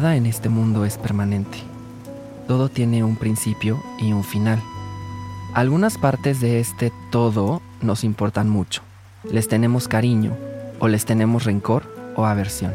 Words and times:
Nada 0.00 0.16
en 0.16 0.24
este 0.24 0.48
mundo 0.48 0.86
es 0.86 0.96
permanente. 0.96 1.58
Todo 2.48 2.70
tiene 2.70 3.04
un 3.04 3.16
principio 3.16 3.82
y 3.98 4.14
un 4.14 4.24
final. 4.24 4.58
Algunas 5.52 5.98
partes 5.98 6.40
de 6.40 6.58
este 6.58 6.90
todo 7.10 7.60
nos 7.82 8.02
importan 8.02 8.48
mucho. 8.48 8.80
Les 9.30 9.46
tenemos 9.46 9.88
cariño 9.88 10.34
o 10.78 10.88
les 10.88 11.04
tenemos 11.04 11.44
rencor 11.44 11.82
o 12.16 12.24
aversión. 12.24 12.72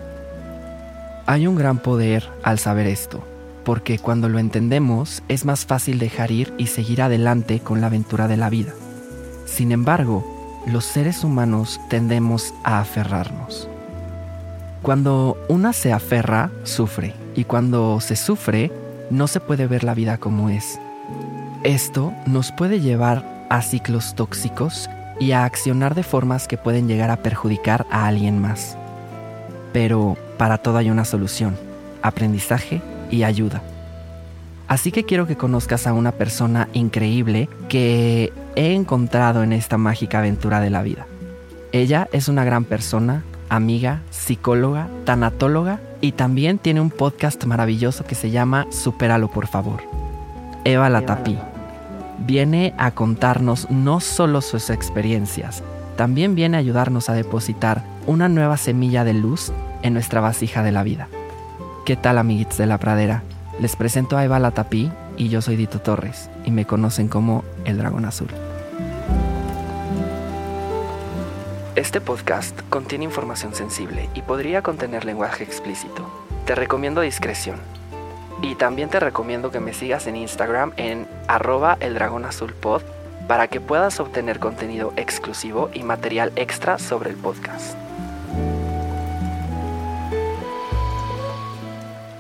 Hay 1.26 1.48
un 1.48 1.56
gran 1.56 1.80
poder 1.80 2.30
al 2.44 2.60
saber 2.60 2.86
esto, 2.86 3.24
porque 3.64 3.98
cuando 3.98 4.30
lo 4.30 4.38
entendemos 4.38 5.24
es 5.28 5.46
más 5.46 5.66
fácil 5.66 5.98
dejar 5.98 6.30
ir 6.30 6.54
y 6.60 6.68
seguir 6.68 7.02
adelante 7.02 7.60
con 7.60 7.82
la 7.82 7.88
aventura 7.88 8.28
de 8.28 8.38
la 8.38 8.52
vida. 8.52 8.76
Sin 9.48 9.72
embargo, 9.72 10.24
los 10.68 10.86
seres 10.86 11.24
humanos 11.24 11.82
tendemos 11.90 12.54
a 12.64 12.82
aferrarnos. 12.82 13.68
Cuando 14.86 15.36
una 15.48 15.74
se 15.74 15.92
aferra, 15.92 16.52
sufre, 16.62 17.16
y 17.34 17.46
cuando 17.46 18.00
se 18.02 18.16
sufre, 18.16 18.72
no 19.10 19.26
se 19.26 19.40
puede 19.40 19.66
ver 19.66 19.84
la 19.84 19.96
vida 19.96 20.20
como 20.20 20.52
es. 20.52 20.80
Esto 21.64 22.14
nos 22.28 22.52
puede 22.52 22.80
llevar 22.80 23.48
a 23.50 23.64
ciclos 23.64 24.14
tóxicos 24.14 24.88
y 25.20 25.32
a 25.32 25.44
accionar 25.44 25.96
de 25.96 26.04
formas 26.04 26.48
que 26.48 26.60
pueden 26.60 26.88
llegar 26.88 27.10
a 27.10 27.24
perjudicar 27.24 27.88
a 27.90 28.06
alguien 28.06 28.40
más. 28.40 28.78
Pero 29.74 30.18
para 30.38 30.60
todo 30.60 30.78
hay 30.78 30.92
una 30.92 31.04
solución, 31.04 31.58
aprendizaje 32.04 32.80
y 33.10 33.24
ayuda. 33.24 33.64
Así 34.68 34.92
que 34.92 35.04
quiero 35.04 35.26
que 35.26 35.36
conozcas 35.36 35.88
a 35.88 35.94
una 35.94 36.12
persona 36.12 36.70
increíble 36.74 37.50
que 37.70 38.32
he 38.56 38.76
encontrado 38.76 39.42
en 39.42 39.52
esta 39.52 39.80
mágica 39.80 40.20
aventura 40.20 40.60
de 40.60 40.70
la 40.70 40.84
vida. 40.84 41.08
Ella 41.72 42.08
es 42.12 42.28
una 42.28 42.46
gran 42.46 42.66
persona, 42.66 43.24
amiga, 43.50 44.02
psicóloga, 44.12 44.88
tanatóloga 45.06 45.80
y 46.02 46.14
también 46.14 46.58
tiene 46.58 46.82
un 46.82 46.90
podcast 46.90 47.44
maravilloso 47.46 48.06
que 48.06 48.16
se 48.16 48.32
llama 48.32 48.68
Supéralo 48.70 49.30
por 49.30 49.48
favor. 49.48 49.82
Eva 50.64 50.90
Latapí 50.90 51.38
viene 52.20 52.74
a 52.78 52.92
contarnos 52.92 53.70
no 53.70 54.00
solo 54.00 54.42
sus 54.42 54.70
experiencias, 54.70 55.64
también 55.96 56.36
viene 56.36 56.58
a 56.58 56.60
ayudarnos 56.60 57.10
a 57.10 57.14
depositar 57.14 57.84
una 58.08 58.30
nueva 58.30 58.58
semilla 58.58 59.04
de 59.04 59.14
luz 59.14 59.52
en 59.82 59.94
nuestra 59.94 60.22
vasija 60.22 60.64
de 60.64 60.72
la 60.72 60.84
vida. 60.84 61.08
¿Qué 61.86 61.96
tal 61.96 62.18
amiguitos 62.18 62.58
de 62.58 62.66
la 62.66 62.78
pradera? 62.78 63.24
Les 63.60 63.76
presento 63.76 64.18
a 64.18 64.26
Eva 64.26 64.40
Latapí 64.40 64.92
y 65.18 65.30
yo 65.30 65.42
soy 65.42 65.56
Dito 65.56 65.80
Torres 65.80 66.30
y 66.44 66.52
me 66.52 66.66
conocen 66.66 67.08
como 67.08 67.44
el 67.64 67.78
Dragón 67.78 68.06
Azul. 68.06 68.30
Este 71.86 72.02
podcast 72.02 72.60
contiene 72.70 73.06
información 73.06 73.54
sensible 73.54 74.10
y 74.16 74.24
podría 74.24 74.64
contener 74.64 75.06
lenguaje 75.06 75.44
explícito. 75.44 76.04
Te 76.48 76.56
recomiendo 76.56 77.02
discreción. 77.02 77.60
Y 78.42 78.56
también 78.56 78.90
te 78.90 79.00
recomiendo 79.00 79.52
que 79.52 79.60
me 79.60 79.72
sigas 79.72 80.08
en 80.08 80.16
Instagram 80.16 80.74
en 80.78 81.08
arroba 81.28 81.78
el 81.82 81.94
dragón 81.94 82.26
azul 82.26 82.56
pod 82.56 82.82
para 83.28 83.50
que 83.50 83.62
puedas 83.62 84.00
obtener 84.00 84.40
contenido 84.40 84.94
exclusivo 84.96 85.70
y 85.76 85.84
material 85.84 86.34
extra 86.36 86.80
sobre 86.80 87.12
el 87.12 87.18
podcast. 87.18 87.78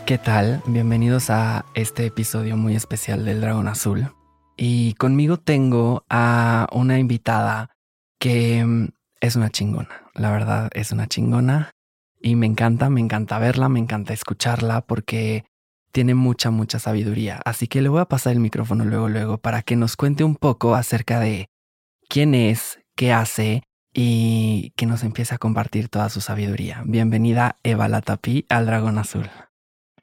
¿Qué 0.06 0.20
tal? 0.20 0.62
Bienvenidos 0.68 1.32
a 1.32 1.66
este 1.74 2.06
episodio 2.06 2.56
muy 2.56 2.76
especial 2.76 3.26
del 3.26 3.42
Dragón 3.42 3.68
Azul. 3.68 4.14
Y 4.58 4.94
conmigo 4.94 5.38
tengo 5.38 6.06
a 6.08 6.68
una 6.72 7.00
invitada 7.00 7.72
que 8.20 8.92
es 9.26 9.36
una 9.36 9.50
chingona, 9.50 10.04
la 10.14 10.32
verdad 10.32 10.70
es 10.74 10.92
una 10.92 11.08
chingona 11.08 11.72
y 12.22 12.36
me 12.36 12.46
encanta, 12.46 12.90
me 12.90 13.02
encanta 13.02 13.40
verla, 13.40 13.70
me 13.70 13.80
encanta 13.80 14.14
escucharla 14.14 14.82
porque 14.82 15.44
tiene 15.92 16.14
mucha, 16.14 16.52
mucha 16.52 16.80
sabiduría. 16.80 17.40
Así 17.46 17.68
que 17.68 17.82
le 17.82 17.90
voy 17.90 18.02
a 18.02 18.06
pasar 18.06 18.34
el 18.34 18.40
micrófono 18.40 18.84
luego, 18.84 19.10
luego 19.10 19.38
para 19.38 19.62
que 19.62 19.76
nos 19.76 19.96
cuente 19.96 20.24
un 20.24 20.36
poco 20.36 20.76
acerca 20.76 21.20
de 21.20 21.48
quién 22.10 22.36
es, 22.36 22.80
qué 22.96 23.14
hace 23.14 23.64
y 23.94 24.74
que 24.76 24.86
nos 24.86 25.04
empiece 25.04 25.34
a 25.34 25.38
compartir 25.38 25.88
toda 25.88 26.10
su 26.10 26.20
sabiduría. 26.20 26.82
Bienvenida 26.86 27.56
Eva 27.64 27.88
Latapí 27.88 28.46
al 28.50 28.66
Dragón 28.66 28.98
Azul. 28.98 29.26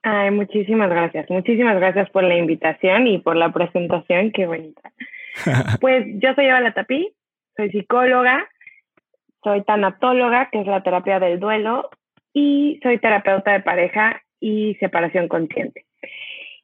Ay, 0.03 0.31
muchísimas 0.31 0.89
gracias. 0.89 1.29
Muchísimas 1.29 1.77
gracias 1.77 2.11
por 2.11 2.25
la 2.25 2.37
invitación 2.37 3.07
y 3.07 3.19
por 3.19 3.37
la 3.37 3.53
presentación. 3.53 4.33
Qué 4.33 4.47
bonita. 4.47 4.93
pues 5.81 6.07
yo 6.17 6.35
soy 6.35 6.47
Eva 6.47 6.61
Latapí, 6.61 7.13
soy 7.57 7.71
psicóloga, 7.71 8.49
soy 9.43 9.63
tanatóloga, 9.63 10.49
que 10.51 10.61
es 10.61 10.67
la 10.67 10.83
terapia 10.83 11.19
del 11.21 11.41
duelo, 11.41 11.91
y 12.33 12.81
soy 12.83 12.99
terapeuta 12.99 13.53
de 13.53 13.61
pareja 13.61 14.23
y 14.41 14.75
separación 14.77 15.29
consciente. 15.29 15.85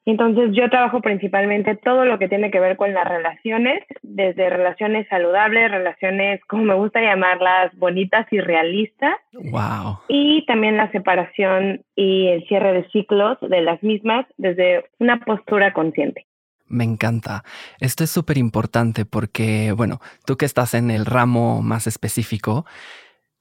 Entonces 0.09 0.53
yo 0.53 0.71
trabajo 0.71 1.03
principalmente 1.03 1.77
todo 1.77 2.07
lo 2.07 2.19
que 2.19 2.29
tiene 2.29 2.51
que 2.51 2.61
ver 2.61 2.79
con 2.79 2.95
las 2.95 3.07
relaciones, 3.07 3.85
desde 4.01 4.49
relaciones 4.49 5.07
saludables, 5.09 5.71
relaciones, 5.71 6.41
como 6.47 6.65
me 6.65 6.75
gusta 6.77 7.03
llamarlas, 7.03 7.77
bonitas 7.77 8.27
y 8.31 8.41
realistas. 8.41 9.17
Wow. 9.35 9.99
Y 10.09 10.47
también 10.47 10.79
la 10.79 10.91
separación 10.93 11.83
y 11.95 12.29
el 12.29 12.47
cierre 12.49 12.73
de 12.73 12.89
ciclos 12.89 13.37
de 13.43 13.61
las 13.61 13.83
mismas 13.83 14.25
desde 14.39 14.87
una 14.99 15.21
postura 15.21 15.75
consciente. 15.75 16.25
Me 16.69 16.85
encanta. 16.85 17.45
Esto 17.81 18.05
es 18.05 18.11
súper 18.11 18.39
importante 18.39 19.05
porque, 19.05 19.73
bueno, 19.73 20.01
tú 20.27 20.37
que 20.37 20.45
estás 20.47 20.75
en 20.75 20.91
el 20.91 21.07
ramo 21.07 21.63
más 21.63 21.87
específico, 21.87 22.67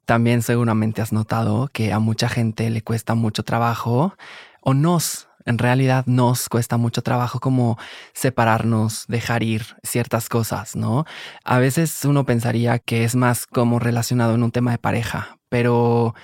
también 0.05 0.41
seguramente 0.41 1.01
has 1.01 1.11
notado 1.11 1.69
que 1.73 1.91
a 1.91 1.99
mucha 1.99 2.29
gente 2.29 2.69
le 2.69 2.81
cuesta 2.81 3.13
mucho 3.13 3.43
trabajo 3.43 4.15
o 4.61 4.73
nos, 4.73 5.27
en 5.45 5.57
realidad 5.57 6.05
nos 6.07 6.47
cuesta 6.47 6.77
mucho 6.77 7.01
trabajo 7.01 7.41
como 7.41 7.77
separarnos, 8.13 9.05
dejar 9.09 9.43
ir 9.43 9.65
ciertas 9.83 10.29
cosas, 10.29 10.77
¿no? 10.77 11.03
A 11.43 11.59
veces 11.59 12.05
uno 12.05 12.25
pensaría 12.25 12.79
que 12.79 13.03
es 13.03 13.15
más 13.15 13.45
como 13.47 13.79
relacionado 13.79 14.35
en 14.35 14.43
un 14.43 14.51
tema 14.51 14.71
de 14.71 14.77
pareja, 14.77 15.39
pero 15.49 16.15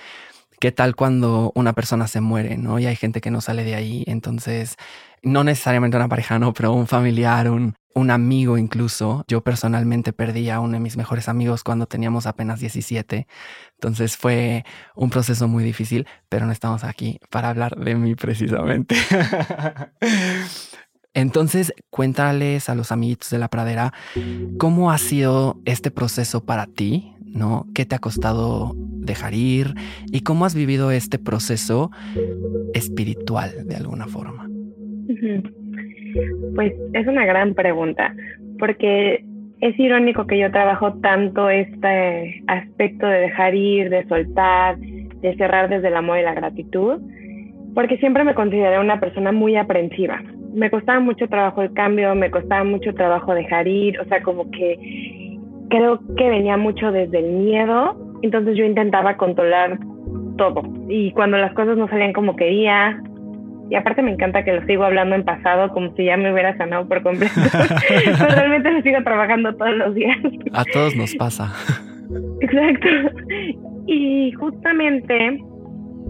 ¿qué 0.60 0.72
tal 0.72 0.96
cuando 0.96 1.52
una 1.54 1.74
persona 1.74 2.06
se 2.08 2.22
muere, 2.22 2.56
¿no? 2.56 2.78
Y 2.78 2.86
hay 2.86 2.96
gente 2.96 3.20
que 3.20 3.30
no 3.30 3.42
sale 3.42 3.64
de 3.64 3.74
ahí, 3.74 4.04
entonces 4.06 4.76
no 5.24 5.44
necesariamente 5.44 5.96
una 5.96 6.08
pareja, 6.08 6.38
no, 6.38 6.52
pero 6.52 6.72
un 6.72 6.86
familiar, 6.86 7.50
un, 7.50 7.74
un 7.94 8.10
amigo 8.10 8.58
incluso. 8.58 9.24
Yo 9.28 9.42
personalmente 9.42 10.12
perdí 10.12 10.50
a 10.50 10.60
uno 10.60 10.74
de 10.74 10.80
mis 10.80 10.96
mejores 10.96 11.28
amigos 11.28 11.62
cuando 11.62 11.86
teníamos 11.86 12.26
apenas 12.26 12.60
17. 12.60 13.26
Entonces 13.74 14.16
fue 14.16 14.64
un 14.94 15.10
proceso 15.10 15.48
muy 15.48 15.64
difícil, 15.64 16.06
pero 16.28 16.46
no 16.46 16.52
estamos 16.52 16.84
aquí 16.84 17.18
para 17.30 17.48
hablar 17.48 17.76
de 17.76 17.94
mí 17.94 18.14
precisamente. 18.14 18.96
Entonces, 21.14 21.72
cuéntales 21.90 22.68
a 22.68 22.74
los 22.74 22.90
amiguitos 22.90 23.30
de 23.30 23.38
la 23.38 23.48
pradera 23.48 23.92
cómo 24.58 24.90
ha 24.90 24.98
sido 24.98 25.60
este 25.64 25.92
proceso 25.92 26.44
para 26.44 26.66
ti, 26.66 27.14
¿no? 27.24 27.68
¿Qué 27.72 27.86
te 27.86 27.94
ha 27.94 28.00
costado 28.00 28.72
dejar 28.76 29.32
ir? 29.32 29.74
¿Y 30.06 30.22
cómo 30.22 30.44
has 30.44 30.56
vivido 30.56 30.90
este 30.90 31.20
proceso 31.20 31.92
espiritual 32.74 33.64
de 33.68 33.76
alguna 33.76 34.08
forma? 34.08 34.48
Pues 36.54 36.72
es 36.92 37.06
una 37.06 37.24
gran 37.26 37.54
pregunta, 37.54 38.14
porque 38.58 39.24
es 39.60 39.78
irónico 39.78 40.26
que 40.26 40.38
yo 40.38 40.50
trabajo 40.50 40.94
tanto 41.00 41.48
este 41.48 42.42
aspecto 42.46 43.06
de 43.06 43.18
dejar 43.20 43.54
ir, 43.54 43.90
de 43.90 44.06
soltar, 44.06 44.78
de 44.78 45.34
cerrar 45.36 45.68
desde 45.68 45.88
el 45.88 45.96
amor 45.96 46.18
y 46.18 46.22
la 46.22 46.34
gratitud, 46.34 47.00
porque 47.74 47.96
siempre 47.98 48.24
me 48.24 48.34
consideré 48.34 48.78
una 48.78 49.00
persona 49.00 49.32
muy 49.32 49.56
aprensiva. 49.56 50.22
Me 50.54 50.70
costaba 50.70 51.00
mucho 51.00 51.26
trabajo 51.28 51.62
el 51.62 51.72
cambio, 51.72 52.14
me 52.14 52.30
costaba 52.30 52.62
mucho 52.62 52.94
trabajo 52.94 53.34
dejar 53.34 53.66
ir, 53.66 53.98
o 53.98 54.04
sea, 54.04 54.22
como 54.22 54.50
que 54.50 54.78
creo 55.70 56.00
que 56.16 56.28
venía 56.28 56.56
mucho 56.56 56.92
desde 56.92 57.18
el 57.18 57.32
miedo, 57.32 57.96
entonces 58.22 58.56
yo 58.56 58.64
intentaba 58.64 59.16
controlar 59.16 59.78
todo 60.36 60.62
y 60.88 61.12
cuando 61.12 61.38
las 61.38 61.52
cosas 61.54 61.76
no 61.76 61.88
salían 61.88 62.12
como 62.12 62.36
quería, 62.36 63.02
y 63.70 63.74
aparte 63.76 64.02
me 64.02 64.12
encanta 64.12 64.44
que 64.44 64.52
lo 64.52 64.66
sigo 64.66 64.84
hablando 64.84 65.14
en 65.14 65.24
pasado 65.24 65.70
como 65.70 65.94
si 65.96 66.04
ya 66.04 66.16
me 66.16 66.32
hubiera 66.32 66.56
sanado 66.56 66.86
por 66.86 67.02
completo. 67.02 67.34
Pero 67.88 68.28
realmente 68.28 68.70
lo 68.70 68.82
sigo 68.82 69.02
trabajando 69.02 69.54
todos 69.54 69.76
los 69.76 69.94
días. 69.94 70.18
A 70.52 70.64
todos 70.64 70.94
nos 70.96 71.14
pasa. 71.14 71.52
Exacto. 72.40 72.88
Y 73.86 74.32
justamente 74.32 75.38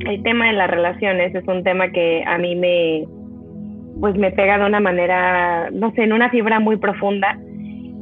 el 0.01 0.23
tema 0.23 0.47
de 0.47 0.53
las 0.55 0.71
relaciones 0.71 1.35
es 1.35 1.47
un 1.47 1.63
tema 1.63 1.91
que 1.91 2.25
a 2.27 2.39
mí 2.39 2.57
me, 2.57 3.05
pues 4.01 4.17
me 4.17 4.31
pega 4.33 4.59
de 4.59 4.67
una 4.67 4.81
manera, 4.81 5.71
no 5.71 5.93
sé, 5.93 6.03
en 6.03 6.13
una 6.13 6.31
fibra 6.31 6.61
muy 6.61 6.77
profunda. 6.77 7.39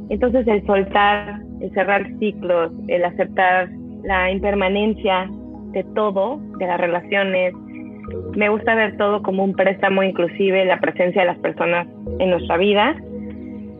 Entonces 0.09 0.47
el 0.47 0.65
soltar, 0.65 1.39
el 1.61 1.71
cerrar 1.73 2.07
ciclos, 2.19 2.71
el 2.87 3.05
aceptar 3.05 3.69
la 4.03 4.31
impermanencia 4.31 5.29
de 5.71 5.83
todo, 5.95 6.39
de 6.57 6.67
las 6.67 6.79
relaciones. 6.79 7.53
Me 8.35 8.49
gusta 8.49 8.75
ver 8.75 8.97
todo 8.97 9.21
como 9.21 9.43
un 9.43 9.53
préstamo, 9.53 10.03
inclusive 10.03 10.65
la 10.65 10.79
presencia 10.79 11.21
de 11.21 11.27
las 11.27 11.39
personas 11.39 11.87
en 12.19 12.29
nuestra 12.29 12.57
vida, 12.57 12.95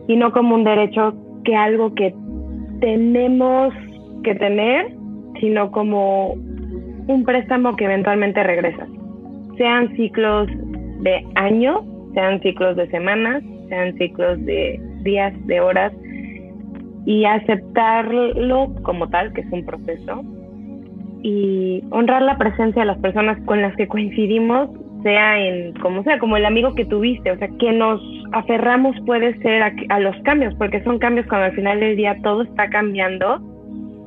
y 0.06 0.16
no 0.16 0.32
como 0.32 0.54
un 0.54 0.64
derecho 0.64 1.14
que 1.44 1.56
algo 1.56 1.94
que 1.94 2.14
tenemos 2.80 3.74
que 4.22 4.34
tener, 4.34 4.92
sino 5.40 5.70
como 5.70 6.32
un 6.32 7.24
préstamo 7.24 7.76
que 7.76 7.84
eventualmente 7.84 8.42
regresa. 8.42 8.86
Sean 9.56 9.94
ciclos 9.96 10.48
de 11.00 11.24
años, 11.34 11.80
sean 12.14 12.40
ciclos 12.40 12.76
de 12.76 12.88
semanas, 12.88 13.42
sean 13.68 13.96
ciclos 13.98 14.42
de 14.44 14.80
días, 15.02 15.34
de 15.46 15.60
horas, 15.60 15.92
y 17.06 17.24
aceptarlo 17.24 18.74
como 18.82 19.08
tal, 19.08 19.32
que 19.32 19.42
es 19.42 19.52
un 19.52 19.64
proceso, 19.64 20.22
y 21.24 21.82
honrar 21.90 22.20
la 22.20 22.36
presencia 22.36 22.82
de 22.82 22.86
las 22.86 22.98
personas 22.98 23.38
con 23.46 23.62
las 23.62 23.74
que 23.76 23.88
coincidimos, 23.88 24.68
sea 25.02 25.40
en 25.40 25.72
como 25.80 26.02
sea, 26.02 26.18
como 26.18 26.36
el 26.36 26.44
amigo 26.44 26.74
que 26.74 26.84
tuviste, 26.84 27.30
o 27.30 27.38
sea, 27.38 27.48
que 27.58 27.72
nos 27.72 27.98
aferramos 28.32 28.94
puede 29.06 29.34
ser 29.40 29.62
a, 29.62 29.72
a 29.88 30.00
los 30.00 30.14
cambios, 30.22 30.54
porque 30.56 30.84
son 30.84 30.98
cambios 30.98 31.26
cuando 31.26 31.46
al 31.46 31.54
final 31.54 31.80
del 31.80 31.96
día 31.96 32.18
todo 32.22 32.42
está 32.42 32.68
cambiando 32.68 33.40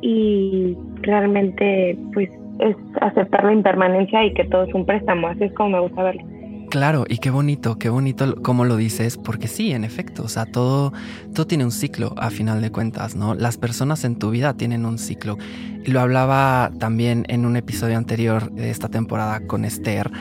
y 0.01 0.77
realmente 1.01 1.97
pues 2.13 2.29
es 2.59 2.75
aceptar 3.01 3.45
la 3.45 3.53
impermanencia 3.53 4.23
y 4.23 4.33
que 4.35 4.43
todo 4.43 4.65
es 4.65 4.73
un 4.75 4.85
préstamo, 4.85 5.27
así 5.27 5.45
es 5.45 5.53
como 5.53 5.69
me 5.69 5.79
gusta 5.79 6.03
verlo. 6.03 6.36
Claro, 6.69 7.05
y 7.07 7.19
qué 7.19 7.29
bonito, 7.29 7.79
qué 7.79 7.87
bonito 7.87 8.35
como 8.41 8.65
lo 8.65 8.75
dices, 8.75 9.17
porque 9.17 9.47
sí, 9.47 9.71
en 9.71 9.85
efecto, 9.85 10.23
o 10.23 10.27
sea, 10.27 10.45
todo, 10.45 10.91
todo 11.33 11.47
tiene 11.47 11.63
un 11.63 11.71
ciclo 11.71 12.13
a 12.17 12.29
final 12.29 12.61
de 12.61 12.71
cuentas, 12.71 13.15
¿no? 13.15 13.35
Las 13.35 13.57
personas 13.57 14.03
en 14.03 14.17
tu 14.17 14.31
vida 14.31 14.53
tienen 14.53 14.85
un 14.85 14.99
ciclo. 14.99 15.37
Lo 15.85 16.01
hablaba 16.01 16.71
también 16.77 17.23
en 17.29 17.45
un 17.45 17.55
episodio 17.55 17.97
anterior 17.97 18.51
de 18.51 18.69
esta 18.69 18.89
temporada 18.89 19.47
con 19.47 19.63
Esther, 19.63 20.11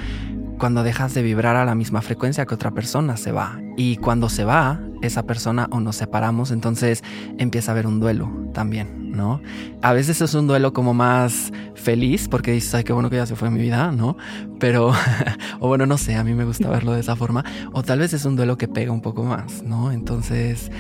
cuando 0.59 0.83
dejas 0.83 1.15
de 1.15 1.23
vibrar 1.23 1.57
a 1.57 1.65
la 1.65 1.75
misma 1.75 2.03
frecuencia 2.03 2.47
que 2.47 2.55
otra 2.55 2.71
persona 2.71 3.17
se 3.17 3.33
va. 3.33 3.61
Y 3.77 3.97
cuando 3.97 4.29
se 4.29 4.45
va 4.45 4.81
esa 5.03 5.25
persona 5.25 5.69
o 5.71 5.81
nos 5.81 5.97
separamos, 5.97 6.51
entonces 6.51 7.03
empieza 7.39 7.71
a 7.71 7.73
haber 7.73 7.87
un 7.87 8.01
duelo 8.01 8.31
también, 8.53 9.13
¿no? 9.13 9.41
A 9.83 9.93
veces 9.93 10.21
es 10.21 10.35
un 10.35 10.47
duelo 10.47 10.73
como 10.73 10.95
más 10.95 11.53
feliz 11.75 12.29
porque 12.29 12.53
dices, 12.53 12.75
ay, 12.75 12.85
qué 12.85 12.93
bueno 12.93 13.11
que 13.11 13.17
ya 13.17 13.27
se 13.27 13.37
fue 13.37 13.51
mi 13.51 13.61
vida, 13.61 13.93
¿no? 13.93 14.17
Pero, 14.59 14.93
o 15.61 15.69
bueno, 15.69 15.87
no 15.87 15.99
sé, 15.99 16.15
a 16.15 16.25
mí 16.25 16.35
me 16.35 16.45
gusta 16.45 16.69
verlo 16.69 16.93
de 16.93 17.01
esa 17.01 17.17
forma. 17.17 17.45
O 17.73 17.83
tal 17.83 17.99
vez 17.99 18.13
es 18.13 18.25
un 18.25 18.37
duelo 18.37 18.57
que 18.57 18.69
pega 18.69 18.93
un 18.93 19.03
poco 19.03 19.25
más, 19.25 19.63
¿no? 19.63 19.93
Entonces... 19.93 20.71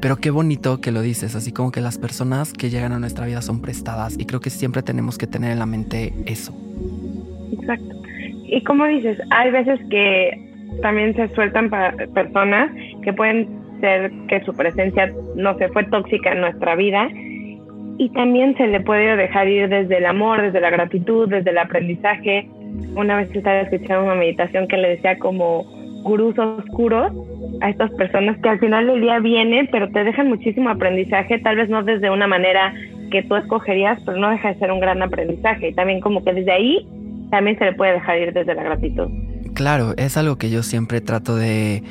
Pero 0.00 0.18
qué 0.18 0.30
bonito 0.30 0.80
que 0.80 0.92
lo 0.92 1.00
dices, 1.00 1.34
así 1.34 1.50
como 1.50 1.72
que 1.72 1.80
las 1.80 1.98
personas 1.98 2.52
que 2.52 2.70
llegan 2.70 2.92
a 2.92 3.00
nuestra 3.00 3.26
vida 3.26 3.42
son 3.42 3.60
prestadas 3.60 4.14
y 4.16 4.26
creo 4.26 4.38
que 4.38 4.48
siempre 4.48 4.80
tenemos 4.84 5.18
que 5.18 5.26
tener 5.26 5.50
en 5.50 5.58
la 5.58 5.66
mente 5.66 6.14
eso. 6.24 6.54
Exacto 7.50 8.07
y 8.48 8.62
como 8.62 8.86
dices, 8.86 9.18
hay 9.30 9.50
veces 9.50 9.80
que 9.90 10.48
también 10.82 11.14
se 11.14 11.28
sueltan 11.28 11.70
personas 12.14 12.70
que 13.02 13.12
pueden 13.12 13.48
ser 13.80 14.10
que 14.28 14.40
su 14.44 14.54
presencia, 14.54 15.12
no 15.36 15.56
se 15.58 15.68
fue 15.68 15.84
tóxica 15.84 16.32
en 16.32 16.40
nuestra 16.40 16.74
vida 16.74 17.08
y 17.98 18.10
también 18.10 18.56
se 18.56 18.66
le 18.66 18.80
puede 18.80 19.16
dejar 19.16 19.48
ir 19.48 19.68
desde 19.68 19.98
el 19.98 20.06
amor, 20.06 20.42
desde 20.42 20.60
la 20.60 20.70
gratitud, 20.70 21.28
desde 21.28 21.50
el 21.50 21.58
aprendizaje. 21.58 22.48
Una 22.94 23.16
vez 23.16 23.34
estaba 23.34 23.60
escuchando 23.60 24.04
una 24.04 24.14
meditación 24.14 24.68
que 24.68 24.76
le 24.76 24.90
decía 24.90 25.18
como 25.18 25.64
gurús 26.02 26.38
oscuros 26.38 27.12
a 27.60 27.70
estas 27.70 27.90
personas 27.92 28.38
que 28.38 28.48
al 28.48 28.60
final 28.60 28.86
del 28.86 29.00
día 29.00 29.18
vienen, 29.18 29.68
pero 29.72 29.88
te 29.88 30.04
dejan 30.04 30.28
muchísimo 30.28 30.70
aprendizaje, 30.70 31.38
tal 31.38 31.56
vez 31.56 31.68
no 31.68 31.82
desde 31.82 32.10
una 32.10 32.28
manera 32.28 32.72
que 33.10 33.22
tú 33.22 33.34
escogerías, 33.34 34.00
pero 34.04 34.18
no 34.18 34.30
deja 34.30 34.52
de 34.52 34.58
ser 34.60 34.70
un 34.70 34.80
gran 34.80 35.02
aprendizaje. 35.02 35.70
Y 35.70 35.74
también 35.74 36.00
como 36.00 36.22
que 36.22 36.34
desde 36.34 36.52
ahí 36.52 36.86
también 37.30 37.58
se 37.58 37.64
le 37.64 37.72
puede 37.74 37.92
dejar 37.92 38.18
ir 38.18 38.32
desde 38.32 38.54
la 38.54 38.62
gratitud. 38.62 39.08
Claro, 39.54 39.94
es 39.96 40.16
algo 40.16 40.36
que 40.36 40.50
yo 40.50 40.62
siempre 40.62 41.00
trato 41.00 41.36
de 41.36 41.82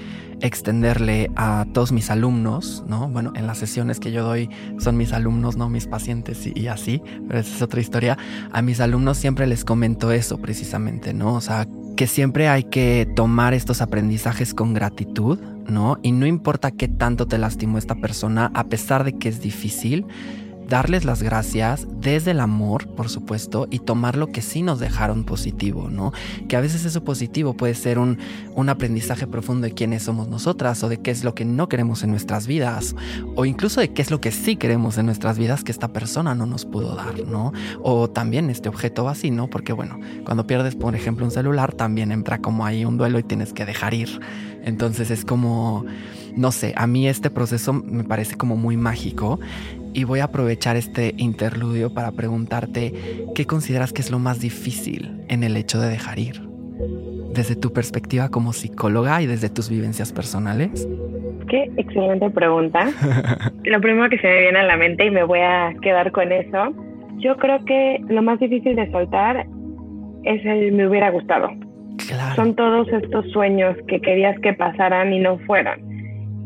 extenderle 0.41 1.31
a 1.35 1.65
todos 1.73 1.91
mis 1.91 2.11
alumnos, 2.11 2.83
¿no? 2.87 3.09
Bueno, 3.09 3.31
en 3.35 3.47
las 3.47 3.57
sesiones 3.57 3.99
que 3.99 4.11
yo 4.11 4.23
doy 4.23 4.49
son 4.77 4.97
mis 4.97 5.13
alumnos, 5.13 5.57
no 5.57 5.69
mis 5.69 5.87
pacientes 5.87 6.47
y, 6.47 6.67
así, 6.67 7.01
pero 7.27 7.39
es 7.39 7.61
otra 7.61 7.81
historia. 7.81 8.17
A 8.51 8.61
mis 8.61 8.79
alumnos 8.79 9.17
siempre 9.17 9.47
les 9.47 9.65
comento 9.65 10.11
eso 10.11 10.37
precisamente, 10.37 11.13
¿no? 11.13 11.33
O 11.33 11.41
sea, 11.41 11.65
que 11.95 12.07
siempre 12.07 12.47
hay 12.47 12.63
que 12.63 13.07
tomar 13.15 13.53
estos 13.53 13.81
aprendizajes 13.81 14.53
con 14.53 14.73
gratitud, 14.73 15.39
¿no? 15.67 15.97
Y 16.03 16.11
no 16.11 16.27
importa 16.27 16.71
qué 16.71 16.87
tanto 16.87 17.27
te 17.27 17.37
lastimó 17.37 17.77
esta 17.79 17.95
persona, 17.95 18.51
a 18.53 18.65
pesar 18.65 19.03
de 19.03 19.13
que 19.13 19.29
es 19.29 19.41
difícil, 19.41 20.05
darles 20.69 21.05
las 21.05 21.23
gracias 21.23 21.87
desde 21.99 22.31
el 22.31 22.39
amor, 22.39 22.87
por 22.87 23.09
supuesto, 23.09 23.67
y 23.69 23.79
tomar 23.79 24.17
lo 24.17 24.27
que 24.31 24.41
sí 24.41 24.61
nos 24.61 24.79
dejaron 24.79 25.23
positivo, 25.23 25.89
¿no? 25.89 26.13
Que 26.47 26.55
a 26.55 26.61
veces 26.61 26.85
eso 26.85 27.03
positivo 27.03 27.53
puede 27.55 27.73
ser 27.73 27.99
un, 27.99 28.17
un 28.55 28.69
aprendizaje 28.69 29.27
profundo 29.27 29.65
de 29.67 29.73
quiénes 29.73 30.03
somos 30.03 30.27
nosotras 30.27 30.83
o 30.83 30.89
de 30.89 30.97
qué 30.97 31.11
es 31.11 31.23
lo 31.23 31.33
que 31.35 31.45
no 31.45 31.69
queremos 31.69 32.03
en 32.03 32.11
nuestras 32.11 32.47
vidas 32.47 32.95
o 33.35 33.45
incluso 33.45 33.81
de 33.81 33.93
qué 33.93 34.01
es 34.01 34.11
lo 34.11 34.21
que 34.21 34.31
sí 34.31 34.55
queremos 34.55 34.97
en 34.97 35.05
nuestras 35.05 35.37
vidas 35.37 35.63
que 35.63 35.71
esta 35.71 35.87
persona 35.89 36.35
no 36.35 36.45
nos 36.45 36.65
pudo 36.65 36.95
dar, 36.95 37.25
¿no? 37.27 37.53
O 37.81 38.09
también 38.09 38.49
este 38.49 38.69
objeto 38.69 39.07
así, 39.07 39.31
¿no? 39.31 39.47
Porque 39.47 39.73
bueno, 39.73 39.99
cuando 40.25 40.47
pierdes, 40.47 40.75
por 40.75 40.95
ejemplo, 40.95 41.25
un 41.25 41.31
celular, 41.31 41.73
también 41.73 42.11
entra 42.11 42.39
como 42.39 42.65
ahí 42.65 42.85
un 42.85 42.97
duelo 42.97 43.19
y 43.19 43.23
tienes 43.23 43.53
que 43.53 43.65
dejar 43.65 43.93
ir. 43.93 44.19
Entonces 44.63 45.11
es 45.11 45.23
como, 45.23 45.85
no 46.35 46.51
sé, 46.51 46.73
a 46.75 46.87
mí 46.87 47.07
este 47.07 47.29
proceso 47.29 47.73
me 47.73 48.03
parece 48.03 48.35
como 48.35 48.57
muy 48.57 48.75
mágico 48.75 49.39
y 49.97 50.03
voy 50.03 50.19
a 50.19 50.25
aprovechar 50.25 50.75
este 50.75 51.15
interludio 51.17 51.91
para 51.91 52.11
preguntarte 52.11 52.94
qué 53.33 53.45
consideras 53.45 53.94
que 53.94 54.01
es 54.01 54.11
lo 54.11 54.19
más 54.19 54.39
difícil 54.39 55.23
en 55.27 55.41
el 55.41 55.57
hecho 55.57 55.79
de 55.79 55.89
dejar 55.89 56.19
ir, 56.19 56.39
desde 57.33 57.55
tu 57.55 57.73
perspectiva 57.73 58.29
como 58.29 58.53
psicóloga 58.53 59.23
y 59.23 59.25
desde 59.25 59.49
tus 59.49 59.71
vivencias 59.71 60.13
personales. 60.13 60.88
Qué 61.49 61.71
excelente 61.77 62.29
pregunta. 62.29 62.92
lo 63.63 63.81
primero 63.81 64.07
que 64.07 64.19
se 64.19 64.27
me 64.27 64.42
viene 64.42 64.59
a 64.59 64.66
la 64.66 64.77
mente 64.77 65.04
y 65.04 65.09
me 65.09 65.23
voy 65.23 65.39
a 65.39 65.73
quedar 65.81 66.11
con 66.11 66.31
eso, 66.31 66.75
yo 67.18 67.35
creo 67.37 67.66
que 67.66 67.99
lo 68.07 68.21
más 68.21 68.39
difícil 68.39 68.75
de 68.75 68.92
soltar 68.92 69.47
es 70.25 70.45
el 70.45 70.73
me 70.73 70.87
hubiera 70.87 71.09
gustado. 71.09 71.49
Son 72.35 72.56
todos 72.56 72.87
estos 72.89 73.31
sueños 73.31 73.75
que 73.87 73.99
querías 73.99 74.39
que 74.42 74.54
pasaran 74.54 75.11
y 75.11 75.18
no 75.21 75.39
fueran 75.39 75.86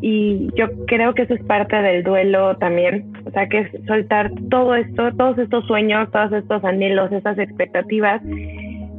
y 0.01 0.49
yo 0.55 0.65
creo 0.87 1.13
que 1.13 1.23
eso 1.23 1.35
es 1.35 1.43
parte 1.43 1.75
del 1.75 2.03
duelo 2.03 2.57
también, 2.57 3.13
o 3.25 3.31
sea, 3.31 3.47
que 3.47 3.59
es 3.59 3.85
soltar 3.85 4.31
todo 4.49 4.75
esto, 4.75 5.11
todos 5.15 5.37
estos 5.37 5.65
sueños, 5.67 6.09
todos 6.11 6.31
estos 6.33 6.63
anhelos, 6.63 7.11
estas 7.11 7.37
expectativas 7.37 8.21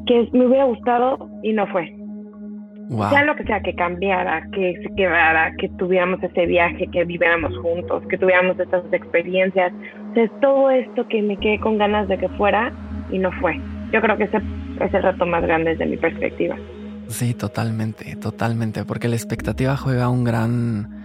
que 0.06 0.28
me 0.32 0.46
hubiera 0.46 0.64
gustado 0.64 1.28
y 1.42 1.52
no 1.52 1.66
fue. 1.66 1.92
Sea 3.10 3.24
lo 3.24 3.34
que 3.36 3.44
sea, 3.44 3.62
que 3.62 3.74
cambiara, 3.74 4.46
que 4.52 4.74
se 4.82 4.94
quedara, 4.94 5.54
que 5.56 5.68
tuviéramos 5.70 6.22
ese 6.22 6.44
viaje, 6.46 6.86
que 6.88 7.04
viviéramos 7.04 7.56
juntos, 7.58 8.02
que 8.08 8.18
tuviéramos 8.18 8.58
estas 8.60 8.84
experiencias. 8.92 9.72
O 10.10 10.14
sea, 10.14 10.24
es 10.24 10.40
todo 10.40 10.70
esto 10.70 11.08
que 11.08 11.22
me 11.22 11.38
quedé 11.38 11.58
con 11.58 11.78
ganas 11.78 12.06
de 12.08 12.18
que 12.18 12.28
fuera 12.30 12.70
y 13.10 13.18
no 13.18 13.32
fue. 13.32 13.58
Yo 13.92 14.00
creo 14.02 14.18
que 14.18 14.24
ese 14.24 14.38
es 14.80 14.94
el 14.94 15.02
reto 15.02 15.24
más 15.24 15.42
grande 15.42 15.70
desde 15.70 15.86
mi 15.86 15.96
perspectiva. 15.96 16.56
Sí, 17.12 17.34
totalmente, 17.34 18.16
totalmente, 18.16 18.84
porque 18.84 19.06
la 19.06 19.16
expectativa 19.16 19.76
juega 19.76 20.08
un 20.08 20.24
gran, 20.24 21.04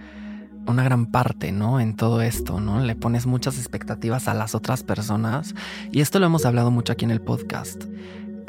una 0.66 0.82
gran 0.82 1.06
parte, 1.06 1.52
¿no? 1.52 1.80
En 1.80 1.96
todo 1.96 2.22
esto, 2.22 2.60
¿no? 2.60 2.80
Le 2.80 2.96
pones 2.96 3.26
muchas 3.26 3.58
expectativas 3.58 4.26
a 4.26 4.34
las 4.34 4.54
otras 4.54 4.82
personas 4.82 5.54
y 5.92 6.00
esto 6.00 6.18
lo 6.18 6.26
hemos 6.26 6.46
hablado 6.46 6.70
mucho 6.70 6.94
aquí 6.94 7.04
en 7.04 7.10
el 7.10 7.20
podcast. 7.20 7.84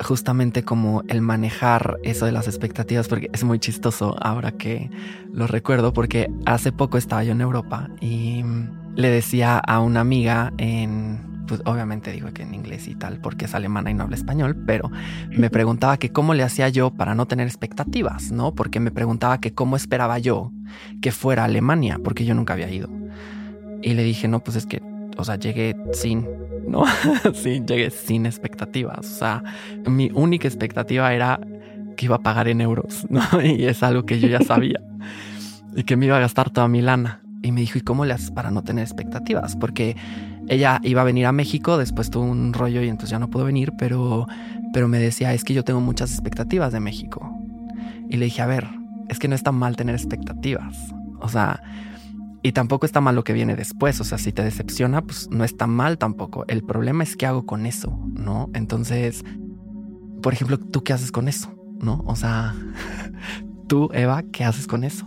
Justamente 0.01 0.63
como 0.63 1.04
el 1.10 1.22
manejar 1.22 1.98
eso 2.04 2.25
de 2.25 2.32
las 2.32 2.48
expectativas, 2.48 3.10
porque 3.10 3.30
es 3.34 3.44
muy 3.44 3.60
chistoso 3.60 4.16
ahora 4.22 4.54
que 4.54 4.89
lo 5.34 5.46
recuerdo, 5.46 5.92
porque 5.92 6.32
hace 6.46 6.72
poco 6.72 6.98
estaba 6.98 7.25
yo 7.25 7.34
en 7.34 7.42
Europa 7.42 7.89
y 8.00 8.42
le 8.96 9.10
decía 9.10 9.58
a 9.58 9.82
una 9.82 10.00
amiga 10.00 10.54
en 10.58 11.38
pues 11.50 11.62
obviamente 11.65 12.12
digo 12.12 12.32
que 12.32 12.44
en 12.44 12.53
inglés 12.53 12.88
y 12.88 12.94
tal, 12.94 13.20
porque 13.20 13.46
es 13.46 13.56
alemana 13.56 13.89
y 13.89 13.96
no 13.96 14.03
habla 14.03 14.15
español, 14.15 14.56
pero 14.68 14.91
me 15.32 15.50
preguntaba 15.50 15.98
que 15.98 16.12
cómo 16.12 16.36
le 16.36 16.44
hacía 16.44 16.70
yo 16.70 16.91
para 16.91 17.15
no 17.15 17.25
tener 17.25 17.48
expectativas, 17.48 18.32
¿no? 18.32 18.53
Porque 18.53 18.79
me 18.79 18.91
preguntaba 18.91 19.39
que 19.39 19.51
cómo 19.51 19.75
esperaba 19.75 20.20
yo 20.20 20.51
que 21.01 21.12
fuera 21.12 21.46
Alemania, 21.46 22.00
porque 22.03 22.24
yo 22.24 22.36
nunca 22.36 22.53
había 22.53 22.70
ido. 22.70 22.88
Y 23.82 23.96
le 23.96 24.03
dije, 24.03 24.27
no, 24.27 24.41
pues 24.41 24.58
es 24.58 24.68
que, 24.68 24.84
o 25.18 25.24
sea, 25.24 25.38
llegué 25.38 25.75
sin, 25.91 26.27
¿no? 26.68 26.84
sí, 27.34 27.63
llegué 27.65 27.89
sin 27.89 28.27
expectativas. 28.27 29.00
O 29.00 29.18
sea, 29.18 29.44
mi 29.88 30.12
única 30.13 30.48
expectativa 30.48 31.12
era 31.15 31.39
que 31.98 32.06
iba 32.06 32.18
a 32.18 32.20
pagar 32.20 32.48
en 32.48 32.62
euros, 32.62 33.08
¿no? 33.10 33.24
Y 33.44 33.65
es 33.65 33.82
algo 33.82 34.06
que 34.06 34.20
yo 34.20 34.27
ya 34.27 34.41
sabía. 34.41 34.79
y 35.75 35.84
que 35.84 35.98
me 35.98 36.06
iba 36.06 36.18
a 36.18 36.20
gastar 36.20 36.51
toda 36.51 36.68
mi 36.68 36.84
lana. 36.84 37.22
Y 37.41 37.53
me 37.53 37.62
dijo, 37.62 37.79
¿y 37.79 37.82
cómo 37.82 38.06
le 38.06 38.13
haces 38.13 38.29
para 38.29 38.51
no 38.51 38.63
tener 38.63 38.84
expectativas? 38.84 39.56
Porque 39.56 39.96
ella 40.50 40.79
iba 40.84 41.01
a 41.01 41.06
venir 41.06 41.27
a 41.27 41.32
México, 41.32 41.77
después 41.77 42.10
tuvo 42.10 42.25
un 42.25 42.53
rollo 42.53 42.82
y 42.82 42.89
entonces 42.89 43.12
ya 43.12 43.20
no 43.20 43.29
pudo 43.29 43.46
venir, 43.46 43.74
pero, 43.77 44.27
pero 44.74 44.88
me 44.88 45.00
decía, 45.00 45.34
es 45.34 45.44
que 45.44 45.53
yo 45.53 45.63
tengo 45.63 45.79
muchas 45.79 46.12
expectativas 46.12 46.74
de 46.74 46.79
México. 46.79 47.32
Y 48.10 48.18
le 48.18 48.25
dije, 48.25 48.41
a 48.41 48.48
ver, 48.48 48.68
es 49.10 49.20
que 49.20 49.27
no 49.27 49.36
está 49.36 49.51
mal 49.51 49.75
tener 49.75 49.94
expectativas. 49.94 50.94
O 51.22 51.29
sea, 51.29 51.62
y 52.41 52.51
tampoco 52.53 52.86
está 52.86 53.00
mal 53.00 53.15
lo 53.15 53.24
que 53.24 53.34
viene 53.34 53.56
después. 53.56 54.01
O 54.01 54.03
sea, 54.03 54.18
si 54.18 54.32
te 54.32 54.44
decepciona, 54.44 55.01
pues 55.01 55.29
no 55.29 55.44
está 55.44 55.68
mal 55.68 55.98
tampoco. 55.98 56.46
El 56.48 56.63
problema 56.63 57.03
es 57.03 57.15
qué 57.15 57.27
hago 57.27 57.46
con 57.46 57.65
eso, 57.65 58.00
¿no? 58.13 58.50
Entonces, 58.56 59.24
por 60.24 60.34
ejemplo, 60.34 60.58
¿tú 60.58 60.84
qué 60.84 60.94
haces 60.94 61.12
con 61.12 61.27
eso? 61.27 61.53
¿No? 61.82 62.03
O 62.06 62.15
sea, 62.15 62.56
tú, 63.68 63.89
Eva, 63.94 64.24
¿qué 64.32 64.46
haces 64.46 64.68
con 64.68 64.84
eso? 64.84 65.06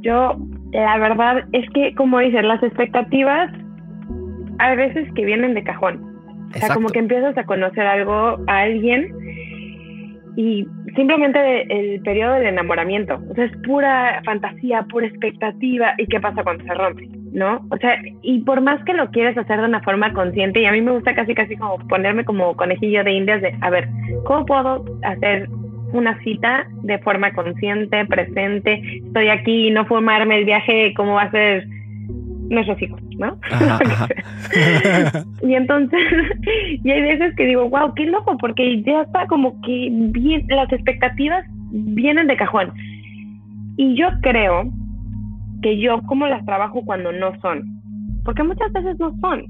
Yo, 0.00 0.36
la 0.72 0.98
verdad 0.98 1.44
es 1.52 1.68
que, 1.74 1.94
como 1.94 2.18
dices, 2.20 2.42
las 2.42 2.62
expectativas 2.62 3.52
hay 4.62 4.76
veces 4.76 5.12
que 5.14 5.24
vienen 5.24 5.54
de 5.54 5.64
cajón. 5.64 6.00
O 6.54 6.58
sea, 6.58 6.74
como 6.74 6.88
que 6.88 7.00
empiezas 7.00 7.36
a 7.36 7.44
conocer 7.44 7.86
algo 7.86 8.38
a 8.46 8.60
alguien 8.60 9.12
y 10.36 10.66
simplemente 10.94 11.66
el 11.68 12.00
periodo 12.02 12.34
del 12.34 12.46
enamoramiento. 12.46 13.20
O 13.30 13.34
sea, 13.34 13.44
es 13.44 13.56
pura 13.64 14.22
fantasía, 14.24 14.82
pura 14.82 15.06
expectativa. 15.06 15.94
¿Y 15.98 16.06
qué 16.06 16.20
pasa 16.20 16.44
cuando 16.44 16.64
se 16.64 16.74
rompe? 16.74 17.08
¿No? 17.32 17.66
O 17.70 17.76
sea, 17.78 17.96
y 18.22 18.40
por 18.40 18.60
más 18.60 18.84
que 18.84 18.92
lo 18.92 19.10
quieres 19.10 19.36
hacer 19.36 19.60
de 19.60 19.66
una 19.66 19.80
forma 19.80 20.12
consciente, 20.12 20.60
y 20.60 20.66
a 20.66 20.72
mí 20.72 20.80
me 20.80 20.92
gusta 20.92 21.14
casi, 21.14 21.34
casi 21.34 21.56
como 21.56 21.78
ponerme 21.88 22.24
como 22.24 22.54
conejillo 22.56 23.02
de 23.02 23.12
indias 23.12 23.42
de, 23.42 23.56
a 23.60 23.70
ver, 23.70 23.88
¿cómo 24.24 24.44
puedo 24.44 24.84
hacer 25.02 25.48
una 25.92 26.18
cita 26.22 26.68
de 26.82 26.98
forma 26.98 27.32
consciente, 27.32 28.04
presente? 28.04 28.82
Estoy 29.06 29.28
aquí, 29.28 29.70
no 29.70 29.86
fumarme 29.86 30.38
el 30.38 30.44
viaje, 30.44 30.92
¿cómo 30.94 31.14
va 31.14 31.22
a 31.22 31.30
ser 31.30 31.66
nuestros 32.52 32.80
hijos, 32.82 33.00
¿no? 33.18 33.36
y 35.48 35.54
entonces, 35.54 36.00
y 36.84 36.90
hay 36.90 37.02
veces 37.02 37.34
que 37.36 37.46
digo, 37.46 37.68
wow, 37.68 37.92
qué 37.94 38.04
loco, 38.04 38.36
porque 38.38 38.82
ya 38.82 39.02
está 39.02 39.26
como 39.26 39.60
que 39.62 39.88
bien, 39.90 40.46
las 40.48 40.70
expectativas 40.72 41.44
vienen 41.70 42.26
de 42.26 42.36
cajón. 42.36 42.72
Y 43.76 43.96
yo 43.96 44.08
creo 44.20 44.70
que 45.62 45.78
yo 45.78 46.02
como 46.02 46.26
las 46.26 46.44
trabajo 46.44 46.82
cuando 46.84 47.12
no 47.12 47.32
son, 47.40 47.64
porque 48.24 48.42
muchas 48.42 48.72
veces 48.72 48.98
no 48.98 49.16
son. 49.20 49.44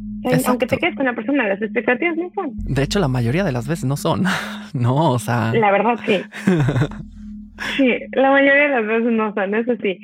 aunque 0.47 0.67
te 0.67 0.79
quedes 0.79 0.95
con 0.95 1.07
la 1.07 1.15
persona, 1.15 1.49
las 1.49 1.61
expectativas 1.61 2.17
no 2.17 2.31
son. 2.35 2.53
De 2.57 2.83
hecho, 2.85 3.01
la 3.01 3.09
mayoría 3.09 3.45
de 3.45 3.53
las 3.53 3.67
veces 3.67 3.85
no 3.85 3.97
son. 3.97 4.25
no, 4.75 5.11
o 5.11 5.19
sea. 5.19 5.53
La 5.55 5.73
verdad, 5.73 5.99
sí. 6.07 6.23
sí, 7.77 7.95
la 8.13 8.31
mayoría 8.31 8.63
de 8.63 8.69
las 8.69 8.87
veces 8.87 9.13
no 9.13 9.35
son, 9.35 9.55
eso 9.55 9.73
sí. 9.83 9.99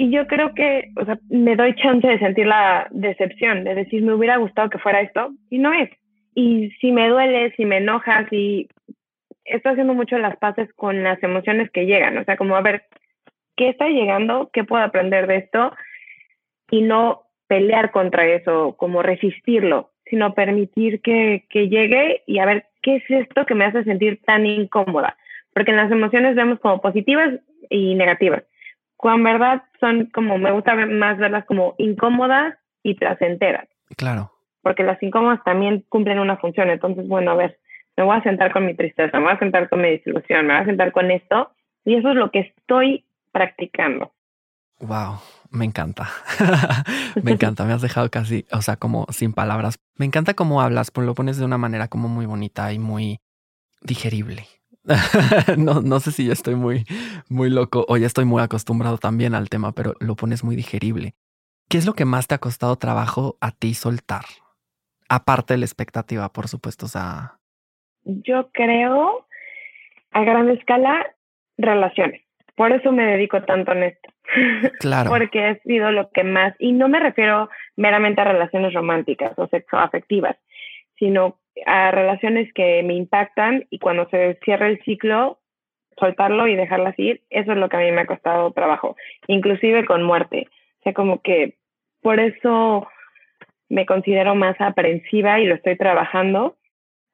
Y 0.00 0.12
yo 0.12 0.28
creo 0.28 0.54
que, 0.54 0.92
o 0.94 1.04
sea, 1.04 1.18
me 1.28 1.56
doy 1.56 1.74
chance 1.74 2.06
de 2.06 2.20
sentir 2.20 2.46
la 2.46 2.86
decepción, 2.92 3.64
de 3.64 3.74
decir, 3.74 4.00
me 4.00 4.14
hubiera 4.14 4.36
gustado 4.36 4.70
que 4.70 4.78
fuera 4.78 5.00
esto, 5.00 5.32
y 5.50 5.58
no 5.58 5.72
es. 5.72 5.90
Y 6.36 6.70
si 6.80 6.92
me 6.92 7.08
duele, 7.08 7.52
si 7.56 7.64
me 7.64 7.78
enoja, 7.78 8.24
si 8.30 8.68
estoy 9.44 9.72
haciendo 9.72 9.94
mucho 9.94 10.16
las 10.16 10.36
paces 10.36 10.72
con 10.74 11.02
las 11.02 11.20
emociones 11.24 11.68
que 11.72 11.86
llegan, 11.86 12.16
o 12.16 12.22
sea, 12.22 12.36
como 12.36 12.54
a 12.54 12.60
ver, 12.60 12.84
¿qué 13.56 13.70
está 13.70 13.88
llegando? 13.88 14.50
¿Qué 14.52 14.62
puedo 14.62 14.84
aprender 14.84 15.26
de 15.26 15.38
esto? 15.38 15.72
Y 16.70 16.82
no 16.82 17.24
pelear 17.48 17.90
contra 17.90 18.24
eso, 18.24 18.76
como 18.76 19.02
resistirlo, 19.02 19.90
sino 20.04 20.32
permitir 20.32 21.02
que, 21.02 21.44
que 21.50 21.68
llegue 21.68 22.22
y 22.24 22.38
a 22.38 22.46
ver, 22.46 22.66
¿qué 22.82 22.96
es 22.98 23.10
esto 23.10 23.46
que 23.46 23.56
me 23.56 23.64
hace 23.64 23.82
sentir 23.82 24.20
tan 24.24 24.46
incómoda? 24.46 25.16
Porque 25.52 25.72
en 25.72 25.76
las 25.78 25.90
emociones 25.90 26.36
vemos 26.36 26.60
como 26.60 26.80
positivas 26.80 27.40
y 27.68 27.96
negativas 27.96 28.44
cuando 28.98 29.30
en 29.30 29.38
verdad 29.38 29.62
son 29.78 30.06
como, 30.12 30.38
me 30.38 30.50
gusta 30.50 30.74
más 30.74 31.18
verlas 31.18 31.46
como 31.46 31.74
incómodas 31.78 32.56
y 32.82 32.94
placenteras. 32.94 33.68
Claro. 33.96 34.32
Porque 34.60 34.82
las 34.82 35.00
incómodas 35.00 35.42
también 35.44 35.84
cumplen 35.88 36.18
una 36.18 36.36
función. 36.36 36.68
Entonces, 36.68 37.06
bueno, 37.06 37.30
a 37.30 37.36
ver, 37.36 37.58
me 37.96 38.02
voy 38.02 38.16
a 38.16 38.22
sentar 38.24 38.52
con 38.52 38.66
mi 38.66 38.74
tristeza, 38.74 39.16
me 39.18 39.26
voy 39.26 39.34
a 39.34 39.38
sentar 39.38 39.68
con 39.68 39.80
mi 39.80 39.90
desilusión, 39.90 40.46
me 40.46 40.52
voy 40.52 40.62
a 40.62 40.66
sentar 40.66 40.90
con 40.90 41.12
esto. 41.12 41.52
Y 41.84 41.94
eso 41.94 42.10
es 42.10 42.16
lo 42.16 42.32
que 42.32 42.40
estoy 42.40 43.04
practicando. 43.30 44.12
Wow, 44.80 45.18
me 45.50 45.64
encanta. 45.64 46.08
me 47.22 47.32
encanta, 47.32 47.64
me 47.64 47.74
has 47.74 47.82
dejado 47.82 48.10
casi, 48.10 48.46
o 48.50 48.62
sea, 48.62 48.76
como 48.76 49.06
sin 49.10 49.32
palabras. 49.32 49.78
Me 49.94 50.06
encanta 50.06 50.34
cómo 50.34 50.60
hablas, 50.60 50.90
pues 50.90 51.06
lo 51.06 51.14
pones 51.14 51.38
de 51.38 51.44
una 51.44 51.56
manera 51.56 51.86
como 51.86 52.08
muy 52.08 52.26
bonita 52.26 52.72
y 52.72 52.80
muy 52.80 53.20
digerible. 53.80 54.46
no, 55.56 55.80
no 55.82 56.00
sé 56.00 56.12
si 56.12 56.26
ya 56.26 56.32
estoy 56.32 56.54
muy, 56.54 56.84
muy 57.28 57.50
loco 57.50 57.84
o 57.88 57.96
ya 57.96 58.06
estoy 58.06 58.24
muy 58.24 58.42
acostumbrado 58.42 58.98
también 58.98 59.34
al 59.34 59.48
tema, 59.48 59.72
pero 59.72 59.94
lo 60.00 60.16
pones 60.16 60.44
muy 60.44 60.56
digerible. 60.56 61.14
¿Qué 61.68 61.76
es 61.76 61.86
lo 61.86 61.92
que 61.92 62.06
más 62.06 62.26
te 62.26 62.34
ha 62.34 62.38
costado 62.38 62.76
trabajo 62.76 63.36
a 63.40 63.50
ti 63.50 63.74
soltar? 63.74 64.24
Aparte 65.08 65.54
de 65.54 65.58
la 65.58 65.66
expectativa, 65.66 66.28
por 66.30 66.48
supuesto. 66.48 66.86
O 66.86 66.88
sea. 66.88 67.38
Yo 68.04 68.50
creo 68.52 69.26
a 70.12 70.24
gran 70.24 70.48
escala 70.50 71.06
relaciones. 71.58 72.22
Por 72.56 72.72
eso 72.72 72.90
me 72.92 73.04
dedico 73.04 73.42
tanto 73.42 73.72
en 73.72 73.82
esto. 73.84 74.08
Claro. 74.80 75.10
Porque 75.10 75.42
ha 75.42 75.58
sido 75.60 75.90
lo 75.90 76.10
que 76.10 76.22
más, 76.22 76.54
y 76.58 76.72
no 76.72 76.88
me 76.88 77.00
refiero 77.00 77.48
meramente 77.76 78.20
a 78.20 78.24
relaciones 78.24 78.74
románticas 78.74 79.32
o 79.38 79.46
sexoafectivas, 79.48 80.36
sino 80.98 81.38
a 81.66 81.90
relaciones 81.90 82.52
que 82.54 82.82
me 82.82 82.94
impactan 82.94 83.66
y 83.70 83.78
cuando 83.78 84.08
se 84.10 84.38
cierra 84.44 84.68
el 84.68 84.82
ciclo, 84.84 85.40
soltarlo 85.98 86.46
y 86.46 86.56
dejarlas 86.56 86.98
ir, 86.98 87.22
eso 87.30 87.52
es 87.52 87.58
lo 87.58 87.68
que 87.68 87.76
a 87.76 87.80
mí 87.80 87.90
me 87.92 88.02
ha 88.02 88.06
costado 88.06 88.52
trabajo, 88.52 88.96
inclusive 89.26 89.84
con 89.84 90.02
muerte. 90.02 90.48
O 90.80 90.82
sea, 90.84 90.94
como 90.94 91.22
que 91.22 91.58
por 92.00 92.20
eso 92.20 92.86
me 93.68 93.86
considero 93.86 94.34
más 94.34 94.60
aprensiva 94.60 95.40
y 95.40 95.46
lo 95.46 95.54
estoy 95.54 95.76
trabajando, 95.76 96.56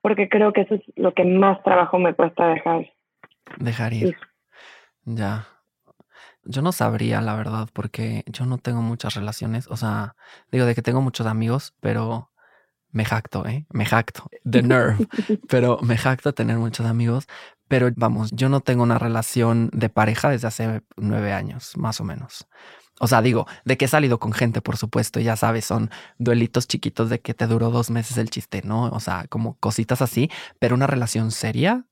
porque 0.02 0.28
creo 0.28 0.52
que 0.52 0.62
eso 0.62 0.74
es 0.74 0.82
lo 0.96 1.14
que 1.14 1.24
más 1.24 1.62
trabajo 1.62 1.98
me 1.98 2.14
cuesta 2.14 2.48
dejar. 2.48 2.92
Dejar 3.58 3.92
ir. 3.92 4.16
Ya. 5.04 5.46
Yo 6.44 6.60
no 6.60 6.72
sabría, 6.72 7.20
la 7.22 7.36
verdad, 7.36 7.68
porque 7.72 8.22
yo 8.26 8.44
no 8.44 8.58
tengo 8.58 8.82
muchas 8.82 9.14
relaciones. 9.14 9.66
O 9.68 9.76
sea, 9.76 10.14
digo 10.52 10.66
de 10.66 10.74
que 10.74 10.82
tengo 10.82 11.00
muchos 11.00 11.26
amigos, 11.26 11.74
pero 11.80 12.30
me 12.94 13.04
jacto, 13.04 13.44
¿eh? 13.46 13.66
Me 13.70 13.84
jacto. 13.84 14.30
The 14.48 14.62
nerve. 14.62 15.06
pero 15.48 15.78
me 15.82 15.98
jacto 15.98 16.32
tener 16.32 16.58
muchos 16.58 16.86
amigos. 16.86 17.26
Pero 17.66 17.90
vamos, 17.96 18.30
yo 18.32 18.48
no 18.48 18.60
tengo 18.60 18.82
una 18.82 18.98
relación 18.98 19.68
de 19.72 19.88
pareja 19.88 20.30
desde 20.30 20.46
hace 20.46 20.82
nueve 20.96 21.32
años, 21.32 21.76
más 21.76 22.00
o 22.00 22.04
menos. 22.04 22.46
O 23.00 23.08
sea, 23.08 23.20
digo, 23.20 23.46
de 23.64 23.76
que 23.76 23.86
he 23.86 23.88
salido 23.88 24.20
con 24.20 24.32
gente, 24.32 24.60
por 24.60 24.76
supuesto, 24.76 25.18
ya 25.18 25.34
sabes, 25.34 25.64
son 25.64 25.90
duelitos 26.18 26.68
chiquitos 26.68 27.10
de 27.10 27.20
que 27.20 27.34
te 27.34 27.48
duró 27.48 27.70
dos 27.70 27.90
meses 27.90 28.16
el 28.16 28.30
chiste, 28.30 28.62
¿no? 28.64 28.84
O 28.90 29.00
sea, 29.00 29.26
como 29.28 29.56
cositas 29.58 30.00
así, 30.00 30.30
pero 30.60 30.76
una 30.76 30.86
relación 30.86 31.32
seria 31.32 31.86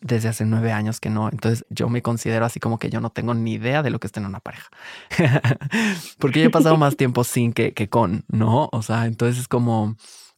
desde 0.00 0.28
hace 0.28 0.44
nueve 0.44 0.72
años 0.72 1.00
que 1.00 1.10
no. 1.10 1.28
Entonces 1.28 1.64
yo 1.70 1.88
me 1.88 2.02
considero 2.02 2.44
así 2.44 2.60
como 2.60 2.78
que 2.78 2.90
yo 2.90 3.00
no 3.00 3.10
tengo 3.10 3.34
ni 3.34 3.54
idea 3.54 3.82
de 3.82 3.90
lo 3.90 4.00
que 4.00 4.06
es 4.06 4.12
tener 4.12 4.28
una 4.28 4.40
pareja. 4.40 4.68
Porque 6.18 6.40
yo 6.40 6.46
he 6.46 6.50
pasado 6.50 6.76
más 6.76 6.96
tiempo 6.96 7.24
sin 7.24 7.52
que, 7.52 7.72
que 7.74 7.88
con, 7.88 8.24
¿no? 8.28 8.68
O 8.72 8.82
sea, 8.82 9.06
entonces 9.06 9.38
es 9.40 9.48
como, 9.48 9.96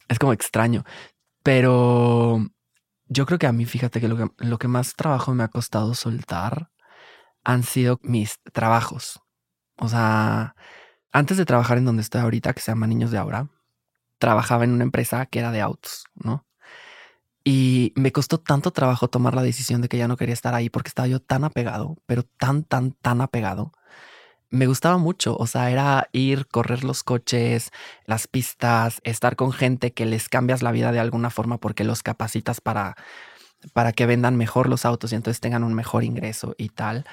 es 0.09 0.19
como 0.19 0.33
extraño. 0.33 0.85
Pero 1.43 2.41
yo 3.07 3.27
creo 3.27 3.39
que 3.39 3.47
a 3.47 3.53
mí, 3.53 3.65
fíjate 3.65 4.01
que 4.01 4.09
lo 4.09 4.17
que, 4.17 4.29
lo 4.39 4.59
que 4.59 4.69
más 4.69 4.95
trabajo 4.95 5.35
me 5.35 5.45
ha 5.45 5.49
costado 5.49 5.95
soltar 5.95 6.71
han 7.45 7.63
sido 7.63 7.99
mis 8.03 8.41
trabajos. 8.53 9.21
O 9.77 9.89
sea, 9.89 10.55
antes 11.13 11.37
de 11.37 11.45
trabajar 11.45 11.79
en 11.79 11.85
donde 11.85 12.03
estoy 12.03 12.21
ahorita, 12.21 12.53
que 12.55 12.61
se 12.61 12.71
llama 12.71 12.87
Niños 12.87 13.11
de 13.11 13.19
Ahora, 13.19 13.49
trabajaba 14.19 14.65
en 14.65 14.73
una 14.73 14.85
empresa 14.85 15.27
que 15.27 15.41
era 15.41 15.51
de 15.51 15.61
autos, 15.61 16.05
¿no? 16.15 16.47
Y 17.45 17.93
me 17.97 18.13
costó 18.13 18.39
tanto 18.39 18.71
trabajo 18.71 19.09
tomar 19.09 19.35
la 19.35 19.43
decisión 19.43 19.81
de 19.83 19.89
que 19.89 19.99
ya 19.99 20.09
no 20.09 20.17
quería 20.17 20.35
estar 20.35 20.55
ahí 20.55 20.71
porque 20.71 20.89
estaba 20.89 21.09
yo 21.09 21.21
tan 21.21 21.45
apegado, 21.45 21.97
pero 22.07 22.23
tan, 22.23 22.63
tan, 22.65 22.93
tan 22.93 23.21
apegado, 23.21 23.73
me 24.51 24.67
gustaba 24.67 24.99
mucho. 24.99 25.37
O 25.37 25.47
sea, 25.47 25.71
era 25.71 26.09
ir, 26.13 26.47
correr 26.47 26.85
los 26.85 27.03
coches, 27.03 27.71
las 28.07 28.29
pistas, 28.29 29.01
estar 29.05 29.37
con 29.37 29.53
gente 29.53 29.93
que 29.93 30.07
les 30.07 30.29
cambias 30.29 30.63
la 30.63 30.73
vida 30.73 30.93
de 30.93 31.01
alguna 31.01 31.31
forma 31.31 31.59
porque 31.59 31.85
los 31.85 32.03
capacitas 32.03 32.61
para, 32.61 32.97
para 33.73 33.93
que 33.93 34.07
vendan 34.07 34.37
mejor 34.37 34.69
los 34.69 34.85
autos 34.85 35.13
y 35.13 35.17
entonces 35.17 35.41
tengan 35.41 35.65
un 35.65 35.75
mejor 35.75 36.05
ingreso 36.05 36.55
y 36.59 36.69
tal. 36.71 37.05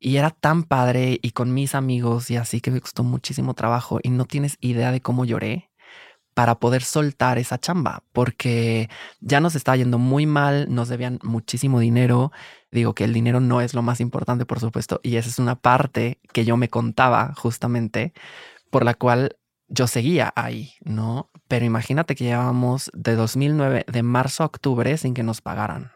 Y 0.00 0.16
era 0.16 0.30
tan 0.30 0.64
padre 0.64 1.18
y 1.22 1.32
con 1.32 1.54
mis 1.54 1.74
amigos 1.74 2.30
y 2.30 2.36
así 2.36 2.60
que 2.60 2.70
me 2.70 2.80
costó 2.80 3.04
muchísimo 3.04 3.54
trabajo 3.54 4.00
y 4.02 4.10
no 4.10 4.26
tienes 4.26 4.56
idea 4.60 4.92
de 4.92 5.00
cómo 5.00 5.24
lloré 5.24 5.67
para 6.38 6.60
poder 6.60 6.84
soltar 6.84 7.36
esa 7.36 7.58
chamba, 7.58 8.04
porque 8.12 8.88
ya 9.18 9.40
nos 9.40 9.56
estaba 9.56 9.76
yendo 9.76 9.98
muy 9.98 10.24
mal, 10.24 10.72
nos 10.72 10.88
debían 10.88 11.18
muchísimo 11.24 11.80
dinero. 11.80 12.30
Digo 12.70 12.94
que 12.94 13.02
el 13.02 13.12
dinero 13.12 13.40
no 13.40 13.60
es 13.60 13.74
lo 13.74 13.82
más 13.82 13.98
importante, 13.98 14.46
por 14.46 14.60
supuesto, 14.60 15.00
y 15.02 15.16
esa 15.16 15.30
es 15.30 15.40
una 15.40 15.56
parte 15.56 16.20
que 16.32 16.44
yo 16.44 16.56
me 16.56 16.68
contaba 16.68 17.34
justamente, 17.34 18.12
por 18.70 18.84
la 18.84 18.94
cual 18.94 19.36
yo 19.66 19.88
seguía 19.88 20.32
ahí, 20.36 20.74
¿no? 20.84 21.28
Pero 21.48 21.64
imagínate 21.64 22.14
que 22.14 22.22
llevábamos 22.22 22.92
de 22.94 23.16
2009, 23.16 23.86
de 23.88 24.02
marzo 24.04 24.44
a 24.44 24.46
octubre, 24.46 24.96
sin 24.96 25.14
que 25.14 25.24
nos 25.24 25.40
pagaran. 25.40 25.90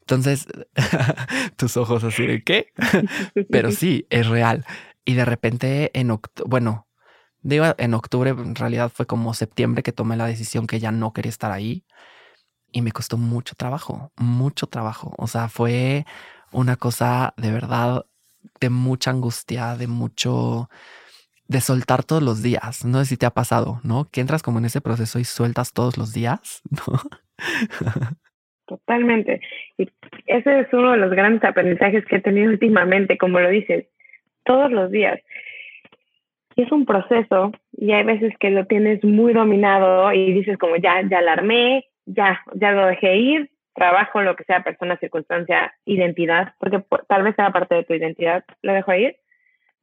Entonces, 0.00 0.48
tus 1.56 1.78
ojos 1.78 2.04
así 2.04 2.26
de 2.26 2.44
qué? 2.44 2.74
Pero 3.50 3.70
sí, 3.70 4.06
es 4.10 4.26
real. 4.26 4.66
Y 5.06 5.14
de 5.14 5.24
repente 5.24 5.98
en 5.98 6.10
octubre, 6.10 6.46
bueno, 6.46 6.89
Digo, 7.42 7.64
en 7.78 7.94
octubre 7.94 8.30
en 8.30 8.54
realidad 8.54 8.90
fue 8.94 9.06
como 9.06 9.34
septiembre 9.34 9.82
que 9.82 9.92
tomé 9.92 10.16
la 10.16 10.26
decisión 10.26 10.66
que 10.66 10.78
ya 10.78 10.92
no 10.92 11.12
quería 11.12 11.30
estar 11.30 11.52
ahí 11.52 11.84
y 12.72 12.82
me 12.82 12.92
costó 12.92 13.16
mucho 13.16 13.54
trabajo, 13.54 14.12
mucho 14.16 14.66
trabajo. 14.66 15.14
O 15.16 15.26
sea, 15.26 15.48
fue 15.48 16.04
una 16.52 16.76
cosa 16.76 17.34
de 17.36 17.50
verdad 17.50 18.04
de 18.60 18.70
mucha 18.70 19.10
angustia, 19.10 19.76
de 19.76 19.86
mucho, 19.86 20.68
de 21.48 21.60
soltar 21.60 22.04
todos 22.04 22.22
los 22.22 22.42
días. 22.42 22.84
No 22.84 22.98
sé 23.00 23.06
si 23.06 23.16
te 23.16 23.26
ha 23.26 23.30
pasado, 23.30 23.80
¿no? 23.84 24.08
Que 24.10 24.20
entras 24.20 24.42
como 24.42 24.58
en 24.58 24.66
ese 24.66 24.80
proceso 24.80 25.18
y 25.18 25.24
sueltas 25.24 25.72
todos 25.72 25.96
los 25.96 26.12
días, 26.12 26.62
¿no? 26.70 27.00
Totalmente. 28.66 29.40
Y 29.78 29.90
ese 30.26 30.60
es 30.60 30.68
uno 30.72 30.92
de 30.92 30.98
los 30.98 31.10
grandes 31.10 31.42
aprendizajes 31.42 32.04
que 32.06 32.16
he 32.16 32.20
tenido 32.20 32.50
últimamente, 32.50 33.18
como 33.18 33.40
lo 33.40 33.50
dices, 33.50 33.86
todos 34.44 34.70
los 34.70 34.90
días. 34.90 35.20
Es 36.62 36.72
un 36.72 36.84
proceso 36.84 37.52
y 37.72 37.92
hay 37.92 38.04
veces 38.04 38.34
que 38.38 38.50
lo 38.50 38.66
tienes 38.66 39.02
muy 39.02 39.32
dominado 39.32 40.12
y 40.12 40.32
dices 40.32 40.58
como 40.58 40.76
ya, 40.76 41.02
ya 41.08 41.18
alarmé, 41.18 41.86
ya, 42.06 42.40
ya 42.54 42.72
lo 42.72 42.86
dejé 42.86 43.16
ir, 43.16 43.50
trabajo, 43.74 44.20
lo 44.20 44.36
que 44.36 44.44
sea, 44.44 44.62
persona, 44.62 44.98
circunstancia, 44.98 45.72
identidad, 45.86 46.52
porque 46.58 46.84
tal 47.08 47.22
vez 47.22 47.34
sea 47.36 47.50
parte 47.50 47.76
de 47.76 47.84
tu 47.84 47.94
identidad, 47.94 48.44
lo 48.62 48.74
dejo 48.74 48.92
ir 48.92 49.16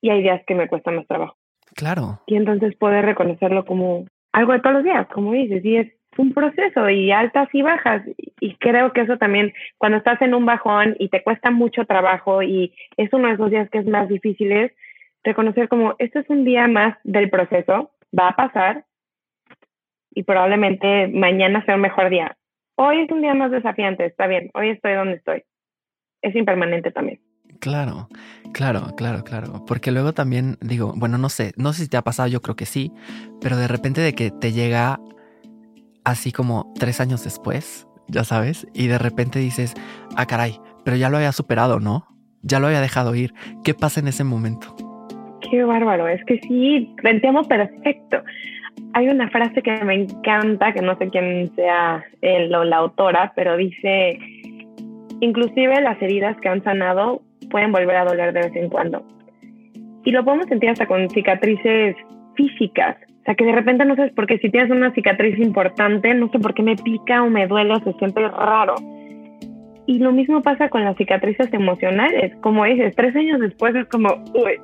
y 0.01 0.12
hay 0.12 0.22
días 0.22 0.41
que 0.46 0.55
me 0.55 0.67
cuesta 0.67 0.91
más 0.91 1.07
trabajo. 1.07 1.36
Claro. 1.75 2.19
Y 2.27 2.36
entonces 2.36 2.75
poder 2.75 3.05
reconocerlo 3.05 3.65
como 3.65 4.05
algo 4.31 4.53
de 4.53 4.60
todos 4.60 4.75
los 4.75 4.84
días, 4.84 5.07
como 5.07 5.34
dices, 5.34 5.65
y 5.65 5.77
es 5.77 5.88
un 6.17 6.34
proceso 6.34 6.89
y 6.89 7.12
altas 7.12 7.50
y 7.53 7.62
bajas. 7.62 8.03
Y 8.39 8.55
creo 8.55 8.93
que 8.93 9.01
eso 9.01 9.17
también, 9.17 9.53
cuando 9.77 9.98
estás 9.98 10.22
en 10.22 10.34
un 10.34 10.46
bajón 10.46 10.96
y 11.00 11.10
te 11.10 11.24
cuesta 11.24 11.51
mucho 11.51 11.86
trabajo 11.86 12.43
y 12.43 12.74
es 12.98 13.12
uno 13.13 13.27
de 13.27 13.34
esos 13.36 13.50
días 13.50 13.69
que 13.69 13.79
es 13.79 13.88
más 13.88 14.07
difíciles, 14.07 14.72
reconocer 15.27 15.67
como, 15.67 15.96
esto 16.00 16.19
es 16.19 16.29
un 16.29 16.46
día 16.46 16.67
más 16.67 16.98
del 17.03 17.29
proceso, 17.29 17.91
va 18.17 18.29
a 18.29 18.36
pasar 18.36 18.86
y 20.12 20.24
probablemente 20.24 21.07
mañana 21.10 21.63
sea 21.65 21.75
un 21.75 21.81
mejor 21.81 22.10
día. 22.10 22.38
Hoy 22.75 23.01
es 23.01 23.12
un 23.12 23.22
día 23.22 23.34
más 23.34 23.51
desafiante, 23.51 24.05
está 24.05 24.25
bien, 24.27 24.50
hoy 24.53 24.69
estoy 24.69 24.93
donde 24.93 25.15
estoy. 25.15 25.43
Es 26.22 26.36
impermanente 26.36 26.91
también. 26.91 27.19
Claro, 27.60 28.07
claro, 28.53 28.96
claro, 28.96 29.24
claro. 29.24 29.65
Porque 29.65 29.91
luego 29.91 30.13
también 30.13 30.57
digo, 30.62 30.93
bueno, 30.96 31.17
no 31.17 31.27
sé, 31.27 31.51
no 31.57 31.74
sé 31.74 31.84
si 31.84 31.89
te 31.89 31.98
ha 31.98 32.03
pasado, 32.03 32.29
yo 32.29 32.41
creo 32.41 32.55
que 32.55 32.65
sí, 32.65 32.91
pero 33.41 33.57
de 33.57 33.67
repente 33.67 34.00
de 34.00 34.13
que 34.13 34.31
te 34.31 34.53
llega 34.53 35.00
así 36.05 36.31
como 36.31 36.72
tres 36.79 37.01
años 37.01 37.24
después, 37.25 37.86
ya 38.07 38.24
sabes, 38.24 38.65
y 38.74 38.88
de 38.88 38.98
repente 38.98 39.39
dices, 39.39 39.74
ah, 40.15 40.25
caray, 40.25 40.60
pero 40.86 40.96
ya 40.96 41.10
lo 41.10 41.17
había 41.17 41.34
superado, 41.34 41.81
¿no? 41.81 42.07
Ya 42.43 42.60
lo 42.60 42.67
había 42.67 42.79
dejado 42.79 43.13
ir. 43.13 43.34
¿Qué 43.65 43.74
pasa 43.74 44.00
en 44.00 44.07
ese 44.07 44.24
momento? 44.24 44.87
Qué 45.50 45.63
bárbaro, 45.63 46.08
es 46.08 46.24
que 46.25 46.39
sí, 46.42 46.94
entiendo 47.04 47.44
perfecto 47.44 48.22
hay 48.94 49.10
una 49.10 49.30
frase 49.30 49.62
que 49.62 49.84
me 49.84 49.96
encanta, 49.96 50.74
que 50.74 50.82
no 50.82 50.98
sé 50.98 51.10
quién 51.10 51.54
sea 51.56 52.04
el, 52.22 52.54
o 52.54 52.63
la 52.63 52.77
autora, 52.77 53.32
pero 53.36 53.58
dice, 53.58 54.18
inclusive 55.20 55.82
las 55.82 56.01
heridas 56.01 56.38
que 56.42 56.50
han 56.50 56.63
sanado 56.63 57.22
pueden 57.50 57.72
volver 57.72 57.96
a 57.96 58.06
doler 58.06 58.34
de 58.34 58.42
vez 58.42 58.56
en 58.56 58.70
cuando. 58.70 59.06
Y 60.04 60.12
lo 60.12 60.24
podemos 60.24 60.48
sentir 60.48 60.70
hasta 60.70 60.86
con 60.86 61.10
cicatrices 61.10 61.96
físicas. 62.36 62.98
O 63.22 63.24
sea, 63.25 63.36
que 63.36 63.46
de 63.46 63.51
repente 63.51 63.84
no 63.84 63.96
sabes 63.96 64.13
por 64.13 64.25
qué 64.25 64.38
si 64.38 64.50
tienes 64.50 64.72
una 64.72 64.94
cicatriz 64.94 65.38
importante, 65.38 66.13
no 66.13 66.30
sé 66.30 66.39
por 66.39 66.54
qué 66.54 66.63
me 66.63 66.77
pica 66.77 67.24
o 67.24 67.30
me 67.30 67.46
duele 67.46 67.74
o 67.74 67.80
se 67.82 67.94
siente 67.94 68.25
raro. 68.27 68.75
Y 69.86 70.00
lo 70.00 70.12
mismo 70.12 70.42
pasa 70.42 70.70
con 70.70 70.84
las 70.84 70.98
cicatrices 70.98 71.54
emocionales. 71.54 72.36
Como 72.42 72.63
dices, 72.66 72.96
tres 72.96 73.16
años 73.16 73.39
después 73.39 73.75
es 73.75 73.86
como, 73.89 74.10
uy. 74.34 74.60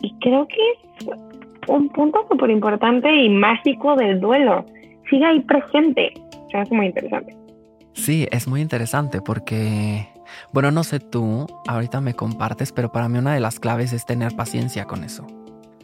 Y, 0.00 0.14
creo 0.20 0.46
que 0.46 1.10
un 1.68 1.88
punto 1.90 2.26
súper 2.30 2.50
importante 2.50 3.14
y 3.14 3.28
mágico 3.28 3.96
del 3.96 4.20
duelo. 4.20 4.64
Sigue 5.08 5.24
ahí 5.24 5.40
presente. 5.40 6.12
O 6.46 6.50
sea, 6.50 6.62
es 6.62 6.72
muy 6.72 6.86
interesante. 6.86 7.36
Sí, 7.92 8.26
es 8.30 8.48
muy 8.48 8.60
interesante 8.60 9.20
porque, 9.20 10.08
bueno, 10.52 10.70
no 10.70 10.84
sé 10.84 11.00
tú, 11.00 11.46
ahorita 11.66 12.00
me 12.00 12.14
compartes, 12.14 12.72
pero 12.72 12.90
para 12.92 13.08
mí 13.08 13.18
una 13.18 13.34
de 13.34 13.40
las 13.40 13.60
claves 13.60 13.92
es 13.92 14.06
tener 14.06 14.34
paciencia 14.34 14.86
con 14.86 15.04
eso. 15.04 15.26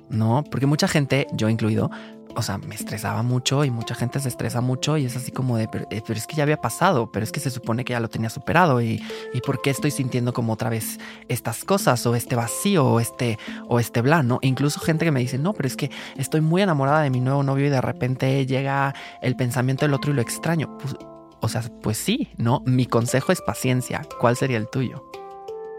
¿No? 0.09 0.45
Porque 0.49 0.67
mucha 0.67 0.87
gente, 0.87 1.27
yo 1.33 1.49
incluido, 1.49 1.91
o 2.37 2.43
sea, 2.43 2.59
me 2.59 2.75
estresaba 2.75 3.23
mucho 3.23 3.65
y 3.65 3.71
mucha 3.71 3.95
gente 3.95 4.21
se 4.21 4.29
estresa 4.29 4.61
mucho 4.61 4.97
y 4.99 5.07
es 5.07 5.17
así 5.17 5.33
como 5.33 5.57
de, 5.57 5.65
eh, 5.65 5.69
pero, 6.07 6.19
es 6.19 6.27
que 6.27 6.37
ya 6.37 6.43
había 6.43 6.59
pasado, 6.59 7.11
pero 7.11 7.25
es 7.25 7.33
que 7.33 7.41
se 7.41 7.51
supone 7.51 7.85
que 7.85 7.95
ya 7.95 8.01
lo 8.01 8.09
tenía 8.09 8.29
superado 8.29 8.83
y, 8.83 9.03
y 9.33 9.41
¿por 9.41 9.63
qué 9.63 9.71
estoy 9.71 9.91
sintiendo 9.91 10.33
como 10.33 10.53
otra 10.53 10.69
vez 10.69 10.99
estas 11.29 11.65
cosas 11.65 12.05
o 12.07 12.15
este 12.15 12.37
vacío 12.37 12.85
o 12.87 13.01
este, 13.01 13.39
o 13.69 13.81
este 13.81 14.03
blan, 14.03 14.29
¿no? 14.29 14.39
incluso 14.43 14.81
gente 14.81 15.05
que 15.05 15.11
me 15.11 15.21
dice, 15.21 15.39
no, 15.39 15.55
pero 15.55 15.67
es 15.67 15.77
que 15.77 15.91
estoy 16.17 16.43
muy 16.43 16.63
enamorada 16.63 17.03
de 17.03 17.11
mi 17.11 17.21
nuevo 17.21 17.43
novio 17.43 17.67
y 17.67 17.71
de 17.71 17.81
repente 17.81 18.45
llega 18.47 18.95
el 19.23 19.35
pensamiento 19.35 19.85
del 19.87 19.95
otro 19.95 20.13
y 20.13 20.15
lo 20.15 20.23
extraño. 20.23 20.77
Pues, 20.79 20.95
o 21.41 21.49
sea, 21.49 21.63
pues 21.83 21.97
sí, 21.97 22.29
¿no? 22.39 22.63
Mi 22.67 22.87
consejo 22.87 23.33
es 23.33 23.41
paciencia. 23.43 24.03
¿Cuál 24.21 24.37
sería 24.37 24.57
el 24.57 24.69
tuyo? 24.69 25.05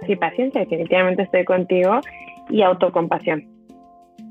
Sí, 0.06 0.15
paciencia, 0.15 0.62
definitivamente 0.62 1.24
estoy 1.24 1.46
contigo 1.46 2.00
y 2.50 2.62
autocompasión 2.62 3.57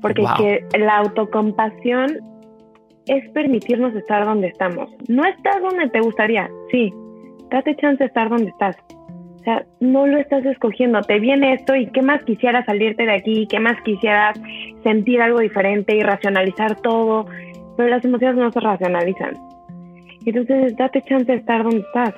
porque 0.01 0.23
que 0.37 0.79
la 0.79 0.97
autocompasión 0.97 2.17
es 3.07 3.29
permitirnos 3.31 3.95
estar 3.95 4.25
donde 4.25 4.47
estamos. 4.47 4.89
No 5.07 5.25
estás 5.25 5.61
donde 5.61 5.89
te 5.89 6.01
gustaría, 6.01 6.49
sí, 6.71 6.93
date 7.49 7.75
chance 7.77 8.03
de 8.03 8.07
estar 8.07 8.29
donde 8.29 8.49
estás. 8.49 8.75
O 8.89 9.43
sea, 9.43 9.65
no 9.79 10.05
lo 10.07 10.17
estás 10.17 10.45
escogiendo, 10.45 11.01
te 11.01 11.19
viene 11.19 11.53
esto 11.53 11.73
y 11.75 11.87
qué 11.87 12.01
más 12.01 12.21
quisieras 12.23 12.65
salirte 12.65 13.05
de 13.05 13.13
aquí, 13.13 13.47
qué 13.47 13.59
más 13.59 13.81
quisieras 13.83 14.37
sentir 14.83 15.21
algo 15.21 15.39
diferente 15.39 15.95
y 15.95 16.01
racionalizar 16.01 16.75
todo, 16.81 17.25
pero 17.77 17.89
las 17.89 18.03
emociones 18.03 18.35
no 18.35 18.51
se 18.51 18.59
racionalizan. 18.59 19.35
Entonces, 20.25 20.75
date 20.75 21.01
chance 21.03 21.31
de 21.31 21.37
estar 21.37 21.63
donde 21.63 21.79
estás. 21.79 22.13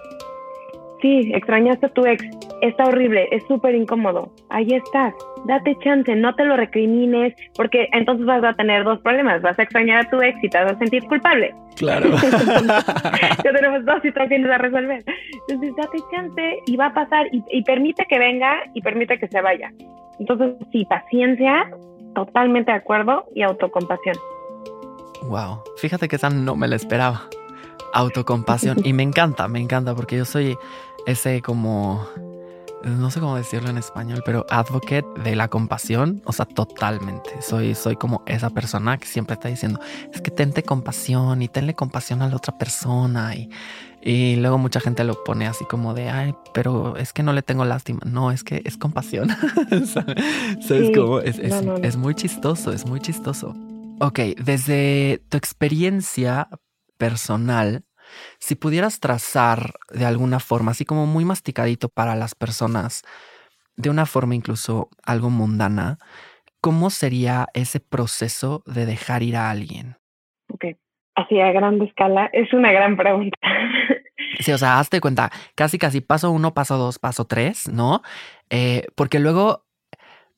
Sí, 1.02 1.32
extrañaste 1.34 1.86
a 1.86 1.90
tu 1.90 2.06
ex, 2.08 2.26
está 2.62 2.86
horrible, 2.86 3.28
es 3.32 3.44
súper 3.48 3.76
incómodo. 3.76 4.32
Ahí 4.50 4.74
estás, 4.74 5.14
date 5.46 5.78
chance, 5.84 6.16
no 6.16 6.34
te 6.36 6.44
lo 6.46 6.58
recrimines, 6.58 7.34
porque 7.56 7.88
entonces 7.94 8.26
vas 8.26 8.44
a 8.44 8.54
tener 8.54 8.84
dos 8.84 9.00
problemas. 9.00 9.42
Vas 9.42 9.58
a 9.60 9.64
extrañar 9.64 10.06
a 10.06 10.10
tu 10.10 10.22
ex 10.22 10.44
y 10.44 10.50
te 10.50 10.58
vas 10.58 10.74
a 10.74 10.78
sentir 10.78 11.04
culpable. 11.06 11.54
Claro. 11.76 12.10
ya 13.44 13.54
tenemos 13.54 13.86
dos 13.86 14.02
situaciones 14.02 14.50
a 14.50 14.58
resolver. 14.58 15.04
Entonces, 15.48 15.76
date 15.76 15.98
chance 16.12 16.60
y 16.66 16.76
va 16.76 16.88
a 16.88 16.94
pasar 16.94 17.28
y, 17.32 17.44
y 17.52 17.64
permite 17.64 18.06
que 18.10 18.20
venga 18.20 18.64
y 18.74 18.82
permite 18.82 19.18
que 19.18 19.28
se 19.28 19.42
vaya. 19.42 19.72
Entonces, 20.20 20.54
sí, 20.72 20.86
paciencia, 20.86 21.70
totalmente 22.14 22.72
de 22.72 22.78
acuerdo 22.78 23.26
y 23.34 23.42
autocompasión. 23.44 24.16
Wow, 25.24 25.64
fíjate 25.78 26.08
que 26.08 26.16
esa 26.16 26.30
no 26.30 26.56
me 26.56 26.68
la 26.68 26.76
esperaba. 26.76 27.24
Autocompasión. 27.94 28.78
y 28.84 28.94
me 28.94 29.04
encanta, 29.04 29.48
me 29.48 29.60
encanta 29.60 29.96
porque 29.96 30.18
yo 30.18 30.26
soy 30.26 30.58
ese 31.06 31.42
como 31.42 32.08
no 32.84 33.12
sé 33.12 33.20
cómo 33.20 33.36
decirlo 33.36 33.70
en 33.70 33.78
español, 33.78 34.22
pero 34.26 34.46
advocate 34.50 35.06
de 35.24 35.36
la 35.36 35.48
compasión, 35.48 36.22
o 36.26 36.34
sea, 36.34 36.46
totalmente. 36.46 37.42
Soy, 37.42 37.76
soy 37.76 37.96
como 37.96 38.24
esa 38.26 38.50
persona 38.50 38.98
que 38.98 39.06
siempre 39.06 39.34
está 39.34 39.50
diciendo, 39.50 39.80
es 40.14 40.22
que 40.22 40.32
tente 40.32 40.64
compasión 40.64 41.42
y 41.42 41.48
tenle 41.48 41.74
compasión 41.74 42.22
a 42.22 42.30
la 42.30 42.36
otra 42.36 42.58
persona. 42.58 43.36
Y, 43.36 43.50
y 44.02 44.38
luego 44.38 44.58
mucha 44.58 44.80
gente 44.80 45.04
lo 45.04 45.24
pone 45.24 45.48
así 45.48 45.66
como 45.66 45.94
de, 45.94 46.10
ay, 46.10 46.34
pero 46.54 46.96
es 46.96 47.14
que 47.14 47.24
no 47.24 47.34
le 47.34 47.42
tengo 47.42 47.66
lástima. 47.66 48.00
No, 48.06 48.32
es 48.32 48.44
que 48.44 48.62
es 48.66 48.78
compasión. 48.78 49.30
¿Sabes 50.68 50.92
cómo? 50.96 51.20
Es, 51.20 51.38
es 51.40 51.98
muy 51.98 52.16
chistoso, 52.16 52.72
es 52.72 52.86
muy 52.86 53.00
chistoso. 53.00 53.56
Ok, 54.00 54.20
desde 54.42 55.22
tu 55.30 55.36
experiencia 55.36 56.48
personal, 56.98 57.84
si 58.40 58.56
pudieras 58.56 59.00
trazar 59.00 59.74
de 59.90 60.06
alguna 60.06 60.40
forma, 60.40 60.72
así 60.72 60.86
como 60.86 61.06
muy 61.06 61.26
masticadito 61.26 61.90
para 61.90 62.16
las 62.16 62.36
personas, 62.36 63.04
de 63.76 63.90
una 63.90 64.06
forma 64.06 64.36
incluso 64.36 64.90
algo 65.06 65.30
mundana, 65.30 65.98
¿cómo 66.62 66.90
sería 66.90 67.48
ese 67.54 67.80
proceso 67.80 68.64
de 68.66 68.86
dejar 68.86 69.24
ir 69.24 69.36
a 69.38 69.50
alguien? 69.50 69.98
Ok, 70.54 70.66
así 71.16 71.40
a 71.40 71.52
gran 71.52 71.82
escala, 71.82 72.30
es 72.34 72.52
una 72.54 72.72
gran 72.72 72.98
pregunta. 72.98 73.38
Sí, 74.40 74.52
o 74.52 74.58
sea, 74.58 74.80
hazte 74.80 75.02
cuenta, 75.02 75.32
casi 75.56 75.78
casi 75.78 76.02
paso 76.02 76.32
uno, 76.32 76.54
paso 76.54 76.78
dos, 76.78 77.00
paso 77.00 77.26
tres, 77.26 77.68
¿no? 77.68 78.02
Eh, 78.50 78.86
porque 78.96 79.20
luego 79.20 79.66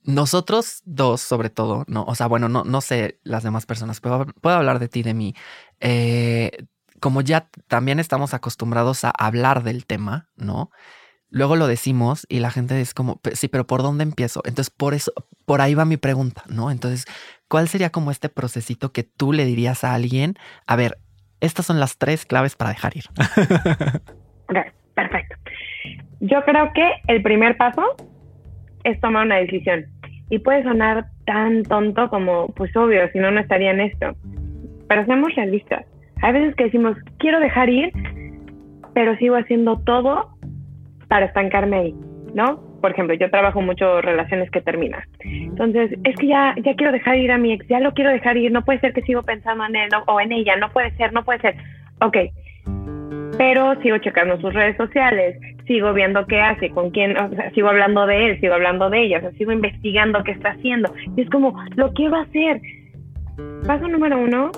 nosotros 0.03 0.81
dos, 0.85 1.21
sobre 1.21 1.49
todo, 1.49 1.83
¿no? 1.87 2.03
O 2.05 2.15
sea, 2.15 2.27
bueno, 2.27 2.49
no, 2.49 2.63
no 2.63 2.81
sé 2.81 3.19
las 3.23 3.43
demás 3.43 3.65
personas, 3.65 4.01
puedo, 4.01 4.25
puedo 4.41 4.55
hablar 4.55 4.79
de 4.79 4.87
ti, 4.87 5.03
de 5.03 5.13
mí. 5.13 5.33
Eh, 5.79 6.51
como 7.01 7.21
ya 7.21 7.47
también 7.67 7.99
estamos 7.99 8.33
acostumbrados 8.33 9.03
a 9.03 9.09
hablar 9.09 9.63
del 9.63 9.85
tema, 9.85 10.29
¿no? 10.37 10.69
Luego 11.29 11.55
lo 11.55 11.67
decimos 11.67 12.27
y 12.29 12.39
la 12.39 12.51
gente 12.51 12.79
es 12.79 12.93
como, 12.93 13.19
sí, 13.33 13.47
pero 13.47 13.65
¿por 13.65 13.81
dónde 13.81 14.03
empiezo? 14.03 14.41
Entonces, 14.45 14.69
por 14.69 14.93
eso, 14.93 15.11
por 15.45 15.61
ahí 15.61 15.73
va 15.73 15.83
mi 15.83 15.97
pregunta, 15.97 16.43
¿no? 16.47 16.69
Entonces, 16.71 17.05
¿cuál 17.47 17.67
sería 17.67 17.89
como 17.89 18.11
este 18.11 18.29
procesito 18.29 18.91
que 18.93 19.03
tú 19.03 19.33
le 19.33 19.45
dirías 19.45 19.83
a 19.83 19.95
alguien? 19.95 20.35
A 20.67 20.75
ver, 20.75 20.97
estas 21.39 21.65
son 21.65 21.79
las 21.79 21.97
tres 21.97 22.25
claves 22.25 22.55
para 22.55 22.69
dejar 22.69 22.95
ir. 22.95 23.05
perfecto. 24.93 25.35
Yo 26.19 26.43
creo 26.45 26.71
que 26.73 26.87
el 27.07 27.23
primer 27.23 27.57
paso 27.57 27.81
es 28.83 28.99
tomar 28.99 29.25
una 29.25 29.37
decisión. 29.37 29.85
Y 30.29 30.37
puede 30.39 30.63
sonar 30.63 31.07
tan 31.25 31.63
tonto 31.63 32.09
como, 32.09 32.49
pues 32.49 32.75
obvio, 32.77 33.09
si 33.11 33.17
no, 33.17 33.31
no 33.31 33.39
estaría 33.39 33.71
en 33.71 33.81
esto. 33.81 34.15
Pero 34.87 35.05
seamos 35.05 35.33
realistas. 35.33 35.85
Hay 36.21 36.33
veces 36.33 36.55
que 36.55 36.65
decimos, 36.65 36.97
quiero 37.17 37.39
dejar 37.39 37.69
ir, 37.69 37.91
pero 38.93 39.15
sigo 39.17 39.35
haciendo 39.35 39.79
todo 39.79 40.29
para 41.07 41.25
estancarme 41.25 41.77
ahí, 41.77 41.95
¿no? 42.33 42.59
Por 42.81 42.91
ejemplo, 42.91 43.15
yo 43.15 43.29
trabajo 43.29 43.61
mucho 43.61 44.01
relaciones 44.01 44.49
que 44.49 44.61
terminan. 44.61 45.03
Entonces, 45.19 45.91
es 46.03 46.15
que 46.15 46.27
ya, 46.27 46.55
ya 46.63 46.75
quiero 46.75 46.91
dejar 46.91 47.17
ir 47.17 47.31
a 47.31 47.37
mi 47.37 47.53
ex, 47.53 47.67
ya 47.67 47.79
lo 47.79 47.93
quiero 47.93 48.11
dejar 48.11 48.37
ir, 48.37 48.51
no 48.51 48.63
puede 48.63 48.79
ser 48.79 48.93
que 48.93 49.03
sigo 49.03 49.21
pensando 49.23 49.65
en 49.65 49.75
él 49.75 49.89
o 50.07 50.19
en 50.19 50.31
ella, 50.31 50.55
no 50.55 50.69
puede 50.69 50.91
ser, 50.97 51.13
no 51.13 51.23
puede 51.23 51.39
ser. 51.39 51.55
Ok, 52.01 52.17
pero 53.37 53.79
sigo 53.81 53.97
checando 53.97 54.39
sus 54.39 54.53
redes 54.53 54.77
sociales, 54.77 55.35
sigo 55.65 55.93
viendo 55.93 56.25
qué 56.27 56.39
hace, 56.41 56.69
con 56.69 56.91
quién, 56.91 57.17
o 57.17 57.29
sea, 57.29 57.51
sigo 57.51 57.69
hablando 57.69 58.05
de 58.05 58.27
él, 58.27 58.39
sigo 58.39 58.53
hablando 58.53 58.89
de 58.89 59.03
ella, 59.03 59.17
o 59.17 59.21
sea, 59.21 59.31
sigo 59.31 59.51
investigando 59.51 60.23
qué 60.23 60.31
está 60.31 60.49
haciendo. 60.49 60.93
Y 61.15 61.21
es 61.21 61.29
como, 61.29 61.55
lo 61.75 61.91
quiero 61.93 62.17
hacer. 62.17 62.61
Paso 63.65 63.87
número 63.87 64.19
uno 64.19 64.51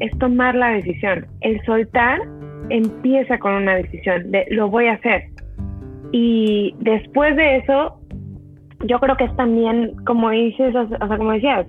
es 0.00 0.16
tomar 0.18 0.54
la 0.54 0.70
decisión. 0.70 1.26
El 1.40 1.62
soltar 1.64 2.20
empieza 2.70 3.38
con 3.38 3.54
una 3.54 3.76
decisión 3.76 4.30
de 4.30 4.46
lo 4.50 4.68
voy 4.68 4.86
a 4.86 4.94
hacer. 4.94 5.24
Y 6.12 6.74
después 6.80 7.36
de 7.36 7.56
eso, 7.56 8.00
yo 8.84 8.98
creo 8.98 9.16
que 9.16 9.24
es 9.24 9.36
también, 9.36 9.94
como 10.04 10.30
dices, 10.30 10.74
o 10.74 10.88
sea, 10.88 11.16
como 11.16 11.32
decías, 11.32 11.66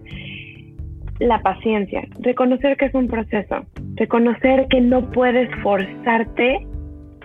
la 1.20 1.42
paciencia, 1.42 2.04
reconocer 2.20 2.78
que 2.78 2.86
es 2.86 2.94
un 2.94 3.08
proceso, 3.08 3.66
reconocer 3.96 4.68
que 4.70 4.80
no 4.80 5.10
puedes 5.12 5.50
forzarte 5.62 6.66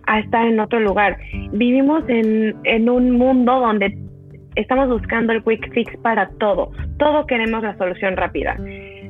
a 0.06 0.18
estar 0.18 0.46
en 0.46 0.58
otro 0.58 0.80
lugar. 0.80 1.16
Vivimos 1.52 2.02
en, 2.08 2.56
en 2.64 2.90
un 2.90 3.12
mundo 3.12 3.60
donde 3.60 3.96
estamos 4.56 4.88
buscando 4.88 5.32
el 5.32 5.42
quick 5.44 5.72
fix 5.72 5.96
para 5.98 6.28
todo. 6.38 6.70
Todo 6.98 7.26
queremos 7.26 7.62
la 7.62 7.76
solución 7.76 8.16
rápida. 8.16 8.56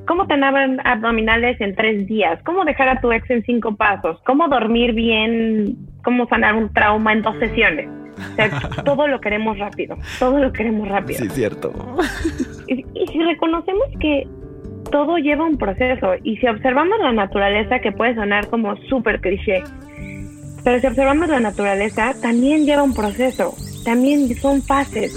¿Cómo 0.06 0.26
tener 0.26 0.80
abdominales 0.84 1.60
en 1.60 1.74
tres 1.74 2.06
días? 2.06 2.40
¿Cómo 2.44 2.64
dejar 2.64 2.88
a 2.88 3.00
tu 3.00 3.10
ex 3.12 3.28
en 3.30 3.42
cinco 3.44 3.74
pasos? 3.74 4.20
¿Cómo 4.26 4.48
dormir 4.48 4.92
bien? 4.92 5.76
¿Cómo 6.02 6.26
sanar 6.28 6.54
un 6.54 6.72
trauma 6.72 7.12
en 7.12 7.22
dos 7.22 7.36
sesiones? 7.38 7.88
O 8.18 8.36
sea, 8.36 8.50
todo 8.84 9.06
lo 9.06 9.20
queremos 9.20 9.58
rápido. 9.58 9.96
Todo 10.18 10.38
lo 10.38 10.52
queremos 10.52 10.88
rápido. 10.88 11.20
Sí, 11.20 11.28
cierto. 11.30 11.72
Y, 12.66 12.84
y 12.94 13.06
si 13.08 13.22
reconocemos 13.22 13.84
que 14.00 14.26
todo 14.90 15.18
lleva 15.18 15.44
un 15.44 15.58
proceso 15.58 16.12
y 16.22 16.36
si 16.36 16.46
observamos 16.46 16.98
la 17.00 17.12
naturaleza, 17.12 17.78
que 17.80 17.92
puede 17.92 18.14
sonar 18.14 18.48
como 18.48 18.76
súper 18.88 19.20
cliché, 19.20 19.62
pero 20.64 20.80
si 20.80 20.86
observamos 20.86 21.28
la 21.28 21.40
naturaleza, 21.40 22.14
también 22.22 22.64
lleva 22.64 22.82
un 22.82 22.94
proceso, 22.94 23.54
también 23.84 24.34
son 24.36 24.62
fases. 24.62 25.12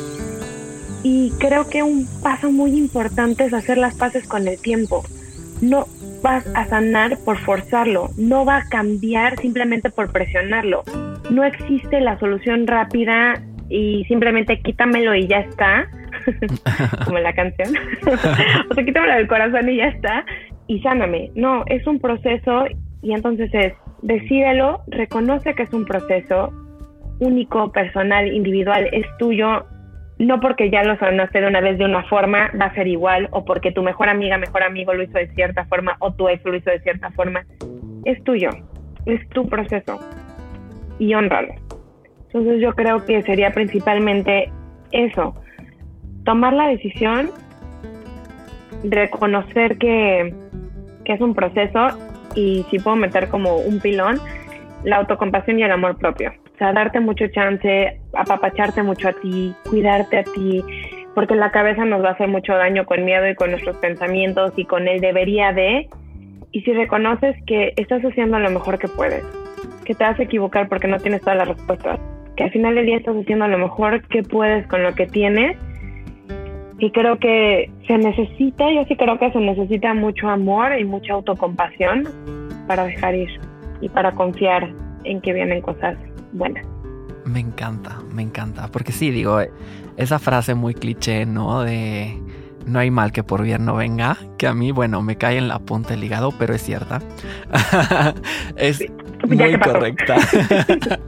Y 1.03 1.31
creo 1.39 1.69
que 1.69 1.83
un 1.83 2.07
paso 2.21 2.51
muy 2.51 2.77
importante 2.77 3.45
es 3.45 3.53
hacer 3.53 3.77
las 3.77 3.95
paces 3.95 4.27
con 4.27 4.47
el 4.47 4.59
tiempo. 4.59 5.03
No 5.61 5.87
vas 6.21 6.45
a 6.55 6.65
sanar 6.65 7.17
por 7.23 7.37
forzarlo, 7.37 8.09
no 8.17 8.45
va 8.45 8.57
a 8.57 8.69
cambiar 8.69 9.37
simplemente 9.39 9.89
por 9.89 10.11
presionarlo. 10.11 10.83
No 11.29 11.43
existe 11.43 11.99
la 11.99 12.19
solución 12.19 12.67
rápida 12.67 13.41
y 13.69 14.05
simplemente 14.05 14.59
quítamelo 14.61 15.13
y 15.15 15.27
ya 15.27 15.39
está, 15.39 15.87
como 17.05 17.19
la 17.19 17.33
canción. 17.33 17.73
o 18.69 18.73
sea, 18.73 18.85
quítamelo 18.85 19.13
del 19.13 19.27
corazón 19.27 19.69
y 19.69 19.77
ya 19.77 19.87
está, 19.87 20.25
y 20.67 20.79
sáname. 20.81 21.31
No, 21.35 21.63
es 21.67 21.85
un 21.87 21.99
proceso 21.99 22.65
y 23.01 23.13
entonces 23.13 23.49
es, 23.53 23.73
decídelo, 24.01 24.81
reconoce 24.87 25.53
que 25.53 25.63
es 25.63 25.73
un 25.73 25.85
proceso 25.85 26.51
único, 27.19 27.71
personal, 27.71 28.27
individual, 28.27 28.89
es 28.91 29.05
tuyo, 29.17 29.65
no 30.19 30.39
porque 30.39 30.69
ya 30.71 30.83
lo 30.83 30.97
sanaste 30.97 31.41
de 31.41 31.47
una 31.47 31.61
vez 31.61 31.77
de 31.77 31.85
una 31.85 32.03
forma, 32.03 32.51
va 32.59 32.65
a 32.65 32.73
ser 32.73 32.87
igual, 32.87 33.27
o 33.31 33.45
porque 33.45 33.71
tu 33.71 33.83
mejor 33.83 34.09
amiga, 34.09 34.37
mejor 34.37 34.63
amigo 34.63 34.93
lo 34.93 35.03
hizo 35.03 35.17
de 35.17 35.27
cierta 35.29 35.65
forma, 35.65 35.95
o 35.99 36.13
tu 36.13 36.27
ex 36.27 36.43
lo 36.43 36.55
hizo 36.55 36.71
de 36.71 36.79
cierta 36.79 37.11
forma. 37.11 37.45
Es 38.05 38.23
tuyo, 38.23 38.49
es 39.05 39.27
tu 39.29 39.47
proceso. 39.47 39.99
Y 40.99 41.13
honralo. 41.13 41.53
Entonces 42.27 42.61
yo 42.61 42.73
creo 42.73 43.05
que 43.05 43.21
sería 43.23 43.51
principalmente 43.51 44.51
eso, 44.91 45.35
tomar 46.25 46.53
la 46.53 46.67
decisión, 46.67 47.29
reconocer 48.83 49.77
que, 49.77 50.33
que 51.05 51.13
es 51.13 51.21
un 51.21 51.35
proceso 51.35 51.89
y 52.35 52.65
si 52.69 52.79
puedo 52.79 52.97
meter 52.97 53.29
como 53.29 53.57
un 53.57 53.79
pilón, 53.79 54.19
la 54.83 54.97
autocompasión 54.97 55.59
y 55.59 55.63
el 55.63 55.71
amor 55.71 55.97
propio. 55.97 56.33
O 56.57 56.59
sea, 56.59 56.73
darte 56.73 56.99
mucho 56.99 57.27
chance, 57.27 58.01
apapacharte 58.13 58.81
mucho 58.81 59.09
a 59.09 59.13
ti, 59.13 59.53
cuidarte 59.69 60.17
a 60.17 60.23
ti, 60.23 60.63
porque 61.13 61.35
la 61.35 61.51
cabeza 61.51 61.85
nos 61.85 62.03
va 62.03 62.09
a 62.09 62.11
hacer 62.13 62.29
mucho 62.29 62.53
daño 62.53 62.83
con 62.87 63.05
miedo 63.05 63.29
y 63.29 63.35
con 63.35 63.51
nuestros 63.51 63.77
pensamientos 63.77 64.53
y 64.55 64.65
con 64.65 64.87
el 64.87 64.99
debería 64.99 65.53
de. 65.53 65.87
Y 66.51 66.61
si 66.61 66.73
reconoces 66.73 67.35
que 67.45 67.73
estás 67.77 68.01
haciendo 68.01 68.39
lo 68.39 68.49
mejor 68.49 68.79
que 68.79 68.87
puedes, 68.87 69.23
que 69.85 69.93
te 69.93 70.03
vas 70.03 70.19
a 70.19 70.23
equivocar 70.23 70.67
porque 70.67 70.87
no 70.87 70.97
tienes 70.97 71.21
todas 71.21 71.37
las 71.37 71.47
respuestas, 71.47 71.99
que 72.35 72.45
al 72.45 72.51
final 72.51 72.73
del 72.73 72.87
día 72.87 72.97
estás 72.97 73.15
haciendo 73.15 73.47
lo 73.47 73.59
mejor 73.59 74.01
que 74.07 74.23
puedes 74.23 74.65
con 74.65 74.81
lo 74.81 74.95
que 74.95 75.05
tienes 75.05 75.57
y 76.79 76.89
creo 76.89 77.19
que 77.19 77.69
se 77.85 77.99
necesita, 77.99 78.71
yo 78.71 78.83
sí 78.85 78.95
creo 78.95 79.19
que 79.19 79.31
se 79.31 79.39
necesita 79.39 79.93
mucho 79.93 80.27
amor 80.27 80.75
y 80.79 80.85
mucha 80.85 81.13
autocompasión 81.13 82.05
para 82.67 82.85
dejar 82.85 83.13
ir 83.13 83.29
y 83.79 83.89
para 83.89 84.13
confiar 84.13 84.69
en 85.03 85.21
que 85.21 85.33
vienen 85.33 85.61
cosas 85.61 85.95
buenas. 86.37 86.65
Me 87.25 87.39
encanta, 87.39 88.01
me 88.13 88.21
encanta, 88.21 88.69
porque 88.71 88.91
sí, 88.91 89.11
digo, 89.11 89.39
esa 89.97 90.19
frase 90.19 90.55
muy 90.55 90.73
cliché, 90.73 91.25
¿no? 91.25 91.61
De 91.61 92.17
no 92.67 92.79
hay 92.79 92.91
mal 92.91 93.11
que 93.11 93.23
por 93.23 93.43
bien 93.43 93.65
no 93.65 93.75
venga, 93.75 94.17
que 94.37 94.45
a 94.45 94.53
mí, 94.53 94.71
bueno, 94.71 95.01
me 95.01 95.17
cae 95.17 95.37
en 95.37 95.47
la 95.47 95.59
punta 95.59 95.89
del 95.91 96.03
hígado, 96.03 96.33
pero 96.37 96.53
es 96.53 96.61
cierta. 96.61 97.01
es 98.55 98.83
muy 99.27 99.59
correcta. 99.59 100.17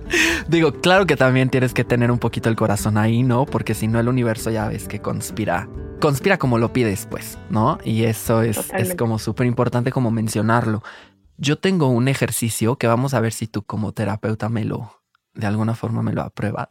Digo, 0.47 0.71
claro 0.73 1.05
que 1.05 1.15
también 1.15 1.49
tienes 1.49 1.73
que 1.73 1.83
tener 1.83 2.11
un 2.11 2.19
poquito 2.19 2.49
el 2.49 2.55
corazón 2.55 2.97
ahí, 2.97 3.23
¿no? 3.23 3.45
Porque 3.45 3.73
si 3.73 3.87
no, 3.87 3.99
el 3.99 4.07
universo 4.07 4.49
ya 4.49 4.67
ves 4.67 4.87
que 4.87 4.99
conspira. 4.99 5.67
Conspira 5.99 6.37
como 6.37 6.57
lo 6.57 6.71
pides, 6.71 7.07
pues, 7.11 7.37
¿no? 7.49 7.77
Y 7.83 8.03
eso 8.03 8.41
es, 8.41 8.71
es 8.73 8.95
como 8.95 9.19
súper 9.19 9.45
importante 9.45 9.91
como 9.91 10.11
mencionarlo. 10.11 10.81
Yo 11.37 11.57
tengo 11.57 11.89
un 11.89 12.07
ejercicio 12.07 12.77
que 12.77 12.87
vamos 12.87 13.13
a 13.13 13.19
ver 13.19 13.33
si 13.33 13.47
tú 13.47 13.63
como 13.63 13.91
terapeuta 13.91 14.49
me 14.49 14.63
lo, 14.63 14.98
de 15.33 15.47
alguna 15.47 15.75
forma 15.75 16.01
me 16.01 16.13
lo 16.13 16.21
apruebas, 16.21 16.67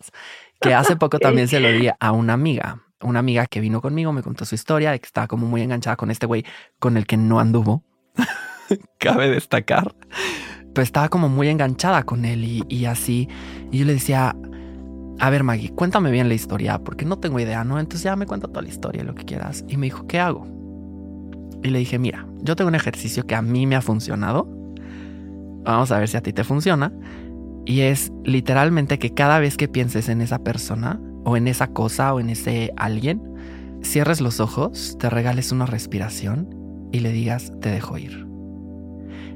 que 0.60 0.74
hace 0.74 0.96
poco 0.96 1.18
también 1.18 1.48
se 1.48 1.60
lo 1.60 1.70
di 1.70 1.88
a 1.98 2.12
una 2.12 2.32
amiga, 2.32 2.82
una 3.00 3.20
amiga 3.20 3.46
que 3.46 3.60
vino 3.60 3.80
conmigo, 3.80 4.12
me 4.12 4.22
contó 4.22 4.44
su 4.44 4.54
historia 4.54 4.90
de 4.90 5.00
que 5.00 5.06
estaba 5.06 5.26
como 5.26 5.46
muy 5.46 5.62
enganchada 5.62 5.96
con 5.96 6.10
este 6.10 6.26
güey 6.26 6.44
con 6.78 6.96
el 6.96 7.06
que 7.06 7.16
no 7.16 7.40
anduvo, 7.40 7.84
cabe 8.98 9.30
destacar, 9.30 9.94
pero 10.74 10.82
estaba 10.82 11.08
como 11.08 11.28
muy 11.28 11.48
enganchada 11.48 12.02
con 12.04 12.24
él 12.24 12.44
y, 12.44 12.64
y, 12.68 12.84
así. 12.84 13.28
Y 13.70 13.78
yo 13.78 13.84
le 13.84 13.94
decía, 13.94 14.36
a 15.18 15.30
ver 15.30 15.42
Maggie, 15.42 15.70
cuéntame 15.70 16.10
bien 16.10 16.28
la 16.28 16.34
historia, 16.34 16.78
porque 16.78 17.04
no 17.04 17.18
tengo 17.18 17.40
idea, 17.40 17.64
¿no? 17.64 17.78
Entonces 17.80 18.04
ya 18.04 18.16
me 18.16 18.26
cuenta 18.26 18.48
toda 18.48 18.62
la 18.62 18.68
historia, 18.68 19.02
lo 19.04 19.14
que 19.14 19.24
quieras. 19.24 19.64
Y 19.68 19.76
me 19.76 19.86
dijo, 19.86 20.06
¿qué 20.06 20.20
hago? 20.20 20.46
Y 21.62 21.70
le 21.70 21.80
dije, 21.80 21.98
mira, 21.98 22.26
yo 22.40 22.54
tengo 22.54 22.68
un 22.68 22.74
ejercicio 22.74 23.26
que 23.26 23.34
a 23.34 23.42
mí 23.42 23.66
me 23.66 23.76
ha 23.76 23.82
funcionado. 23.82 24.46
Vamos 25.64 25.90
a 25.90 25.98
ver 25.98 26.08
si 26.08 26.16
a 26.16 26.22
ti 26.22 26.32
te 26.32 26.44
funciona. 26.44 26.92
Y 27.68 27.82
es 27.82 28.10
literalmente 28.24 28.98
que 28.98 29.12
cada 29.12 29.38
vez 29.40 29.58
que 29.58 29.68
pienses 29.68 30.08
en 30.08 30.22
esa 30.22 30.38
persona, 30.38 30.98
o 31.26 31.36
en 31.36 31.46
esa 31.46 31.66
cosa, 31.66 32.14
o 32.14 32.18
en 32.18 32.30
ese 32.30 32.72
alguien, 32.78 33.20
cierres 33.82 34.22
los 34.22 34.40
ojos, 34.40 34.96
te 34.98 35.10
regales 35.10 35.52
una 35.52 35.66
respiración 35.66 36.48
y 36.92 37.00
le 37.00 37.12
digas, 37.12 37.52
te 37.60 37.68
dejo 37.68 37.98
ir. 37.98 38.26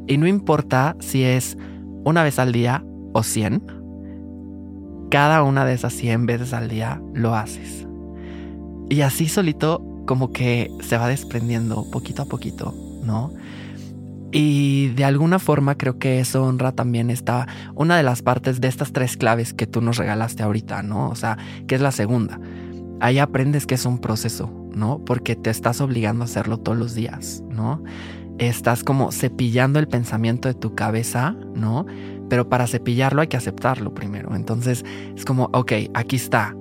Y 0.06 0.16
no 0.16 0.26
importa 0.26 0.96
si 0.98 1.24
es 1.24 1.58
una 2.04 2.22
vez 2.22 2.38
al 2.38 2.52
día 2.52 2.82
o 3.12 3.22
cien, 3.22 3.62
cada 5.10 5.42
una 5.42 5.66
de 5.66 5.74
esas 5.74 5.92
cien 5.92 6.24
veces 6.24 6.54
al 6.54 6.70
día 6.70 7.02
lo 7.12 7.34
haces. 7.34 7.86
Y 8.88 9.02
así 9.02 9.28
solito 9.28 9.84
como 10.06 10.32
que 10.32 10.70
se 10.80 10.96
va 10.96 11.06
desprendiendo 11.06 11.84
poquito 11.90 12.22
a 12.22 12.24
poquito, 12.24 12.74
¿no? 13.04 13.30
Y 14.32 14.88
de 14.88 15.04
alguna 15.04 15.38
forma 15.38 15.76
creo 15.76 15.98
que 15.98 16.18
eso 16.18 16.42
honra 16.42 16.72
también 16.72 17.10
esta, 17.10 17.46
una 17.74 17.98
de 17.98 18.02
las 18.02 18.22
partes 18.22 18.62
de 18.62 18.68
estas 18.68 18.92
tres 18.92 19.18
claves 19.18 19.52
que 19.52 19.66
tú 19.66 19.82
nos 19.82 19.98
regalaste 19.98 20.42
ahorita, 20.42 20.82
¿no? 20.82 21.10
O 21.10 21.14
sea, 21.14 21.36
que 21.66 21.74
es 21.74 21.82
la 21.82 21.92
segunda. 21.92 22.40
Ahí 23.00 23.18
aprendes 23.18 23.66
que 23.66 23.74
es 23.74 23.84
un 23.84 23.98
proceso, 23.98 24.50
¿no? 24.74 25.04
Porque 25.04 25.36
te 25.36 25.50
estás 25.50 25.82
obligando 25.82 26.22
a 26.22 26.24
hacerlo 26.24 26.56
todos 26.56 26.78
los 26.78 26.94
días, 26.94 27.44
¿no? 27.50 27.82
Estás 28.38 28.82
como 28.84 29.12
cepillando 29.12 29.78
el 29.78 29.86
pensamiento 29.86 30.48
de 30.48 30.54
tu 30.54 30.74
cabeza, 30.74 31.36
¿no? 31.54 31.84
Pero 32.30 32.48
para 32.48 32.66
cepillarlo 32.66 33.20
hay 33.20 33.28
que 33.28 33.36
aceptarlo 33.36 33.92
primero. 33.92 34.34
Entonces 34.34 34.82
es 35.14 35.26
como, 35.26 35.50
ok, 35.52 35.72
aquí 35.92 36.16
está, 36.16 36.56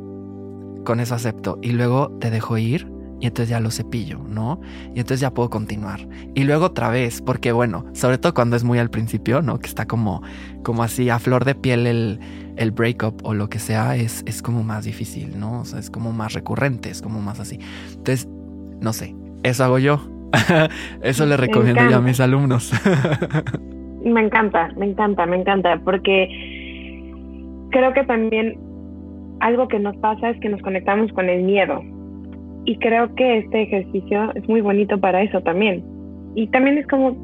con 0.83 0.99
eso 0.99 1.15
acepto. 1.15 1.57
Y 1.61 1.71
luego 1.71 2.11
te 2.19 2.31
dejo 2.31 2.57
ir 2.57 2.91
y 3.21 3.27
entonces 3.27 3.49
ya 3.49 3.59
lo 3.59 3.69
cepillo, 3.69 4.19
¿no? 4.27 4.59
Y 4.87 4.99
entonces 4.99 5.19
ya 5.19 5.31
puedo 5.31 5.49
continuar. 5.49 5.99
Y 6.33 6.43
luego 6.43 6.65
otra 6.65 6.89
vez, 6.89 7.21
porque 7.21 7.51
bueno, 7.51 7.85
sobre 7.93 8.17
todo 8.17 8.33
cuando 8.33 8.55
es 8.55 8.63
muy 8.63 8.79
al 8.79 8.89
principio, 8.89 9.43
¿no? 9.43 9.59
Que 9.59 9.67
está 9.67 9.85
como, 9.85 10.23
como 10.63 10.81
así 10.81 11.09
a 11.09 11.19
flor 11.19 11.45
de 11.45 11.53
piel 11.53 11.85
el, 11.85 12.19
el 12.57 12.71
breakup 12.71 13.23
o 13.23 13.35
lo 13.35 13.47
que 13.47 13.59
sea, 13.59 13.95
es, 13.95 14.23
es 14.25 14.41
como 14.41 14.63
más 14.63 14.85
difícil, 14.85 15.39
¿no? 15.39 15.61
O 15.61 15.65
sea, 15.65 15.79
es 15.79 15.91
como 15.91 16.11
más 16.11 16.33
recurrente, 16.33 16.89
es 16.89 17.03
como 17.03 17.21
más 17.21 17.39
así. 17.39 17.59
Entonces, 17.89 18.27
no 18.81 18.91
sé, 18.91 19.15
eso 19.43 19.63
hago 19.63 19.77
yo. 19.77 20.01
eso 21.03 21.25
le 21.27 21.37
recomiendo 21.37 21.87
yo 21.89 21.97
a 21.97 22.01
mis 22.01 22.19
alumnos. 22.19 22.73
me 24.03 24.21
encanta, 24.21 24.69
me 24.77 24.87
encanta, 24.87 25.27
me 25.27 25.37
encanta, 25.37 25.79
porque 25.83 26.27
creo 27.69 27.93
que 27.93 28.03
también 28.03 28.57
algo 29.41 29.67
que 29.67 29.77
nos 29.77 29.95
pasa 29.97 30.31
es 30.31 30.39
que 30.39 30.49
nos 30.49 30.61
conectamos 30.63 31.11
con 31.13 31.29
el 31.29 31.43
miedo. 31.43 31.83
Y 32.65 32.77
creo 32.77 33.13
que 33.15 33.39
este 33.39 33.63
ejercicio 33.63 34.31
es 34.35 34.47
muy 34.47 34.61
bonito 34.61 34.99
para 34.99 35.21
eso 35.21 35.41
también. 35.41 35.83
Y 36.35 36.47
también 36.47 36.77
es 36.77 36.87
como 36.87 37.15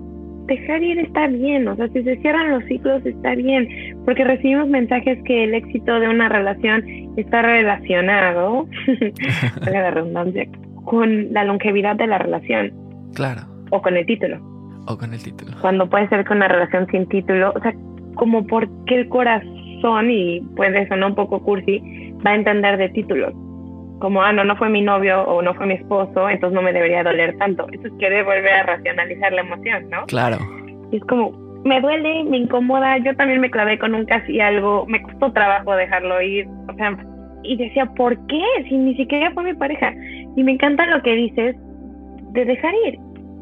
dejar 0.48 0.82
ir 0.82 0.98
está 1.00 1.28
bien, 1.28 1.68
o 1.68 1.76
sea, 1.76 1.88
si 1.90 2.04
se 2.04 2.16
cierran 2.18 2.52
los 2.52 2.64
ciclos 2.66 3.06
está 3.06 3.36
bien, 3.36 3.68
porque 4.06 4.24
recibimos 4.24 4.68
mensajes 4.68 5.20
que 5.26 5.44
el 5.44 5.54
éxito 5.54 6.00
de 6.00 6.08
una 6.08 6.30
relación 6.30 6.84
está 7.18 7.42
relacionado, 7.42 8.66
la 9.72 9.92
redundancia, 9.92 10.48
con 10.86 11.34
la 11.34 11.44
longevidad 11.44 11.98
de 11.98 12.08
la 12.08 12.18
relación. 12.18 12.72
Claro. 13.14 13.42
O 13.72 13.82
con 13.82 13.98
el 13.98 14.06
título. 14.06 14.40
O 14.88 14.98
con 14.98 15.14
el 15.14 15.22
título. 15.22 15.52
Cuando 15.60 15.90
puede 15.90 16.08
ser 16.08 16.26
con 16.26 16.38
una 16.38 16.48
relación 16.48 16.88
sin 16.88 17.08
título, 17.08 17.52
o 17.54 17.60
sea, 17.60 17.74
como 18.16 18.48
por 18.48 18.70
qué 18.86 18.96
el 19.02 19.10
corazón, 19.10 20.10
y 20.10 20.42
puede 20.56 20.88
sonar 20.88 21.10
un 21.10 21.16
poco 21.16 21.42
cursi, 21.42 21.82
va 22.26 22.32
a 22.32 22.36
entender 22.36 22.78
de 22.78 22.90
títulos. 22.90 23.34
Como, 24.00 24.22
ah, 24.22 24.32
no, 24.32 24.44
no 24.44 24.56
fue 24.56 24.70
mi 24.70 24.82
novio 24.82 25.24
o 25.24 25.42
no 25.42 25.54
fue 25.56 25.66
mi 25.66 25.74
esposo, 25.74 26.30
entonces 26.30 26.56
no 26.56 26.62
me 26.62 26.74
debería 26.74 27.04
doler 27.04 27.36
tanto. 27.38 27.68
Eso 27.72 27.88
es 27.88 27.94
querer 28.00 28.26
volver 28.26 28.54
a 28.54 28.64
racionalizar 28.64 29.34
la 29.34 29.42
emoción, 29.42 29.90
¿no? 29.90 30.06
Claro. 30.06 30.38
Y 30.92 30.98
es 30.98 31.04
como, 31.06 31.32
me 31.64 31.82
duele, 31.82 32.24
me 32.26 32.38
incomoda, 32.38 32.98
yo 33.00 33.16
también 33.16 33.42
me 33.42 33.50
clavé 33.50 33.80
con 33.80 33.96
un 33.96 34.06
casi 34.06 34.40
algo, 34.40 34.86
me 34.88 35.02
costó 35.02 35.32
trabajo 35.34 35.76
dejarlo 35.76 36.22
ir, 36.22 36.48
o 36.70 36.74
sea, 36.76 36.98
y 37.44 37.56
decía, 37.58 37.86
¿por 37.86 38.18
qué? 38.28 38.44
Si 38.68 38.78
ni 38.78 38.96
siquiera 38.96 39.32
fue 39.32 39.44
mi 39.44 39.54
pareja. 39.54 39.94
Y 40.36 40.44
me 40.44 40.52
encanta 40.52 40.86
lo 40.88 41.02
que 41.02 41.14
dices 41.14 41.56
de 42.34 42.46
dejar 42.46 42.74
ir 42.86 43.00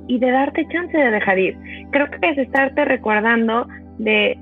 y 0.08 0.20
de 0.20 0.32
darte 0.32 0.66
chance 0.70 0.98
de 0.98 1.12
dejar 1.12 1.40
ir. 1.40 1.58
Creo 1.92 2.10
que 2.10 2.30
es 2.30 2.38
estarte 2.38 2.86
recordando 2.86 3.68
de 3.98 4.38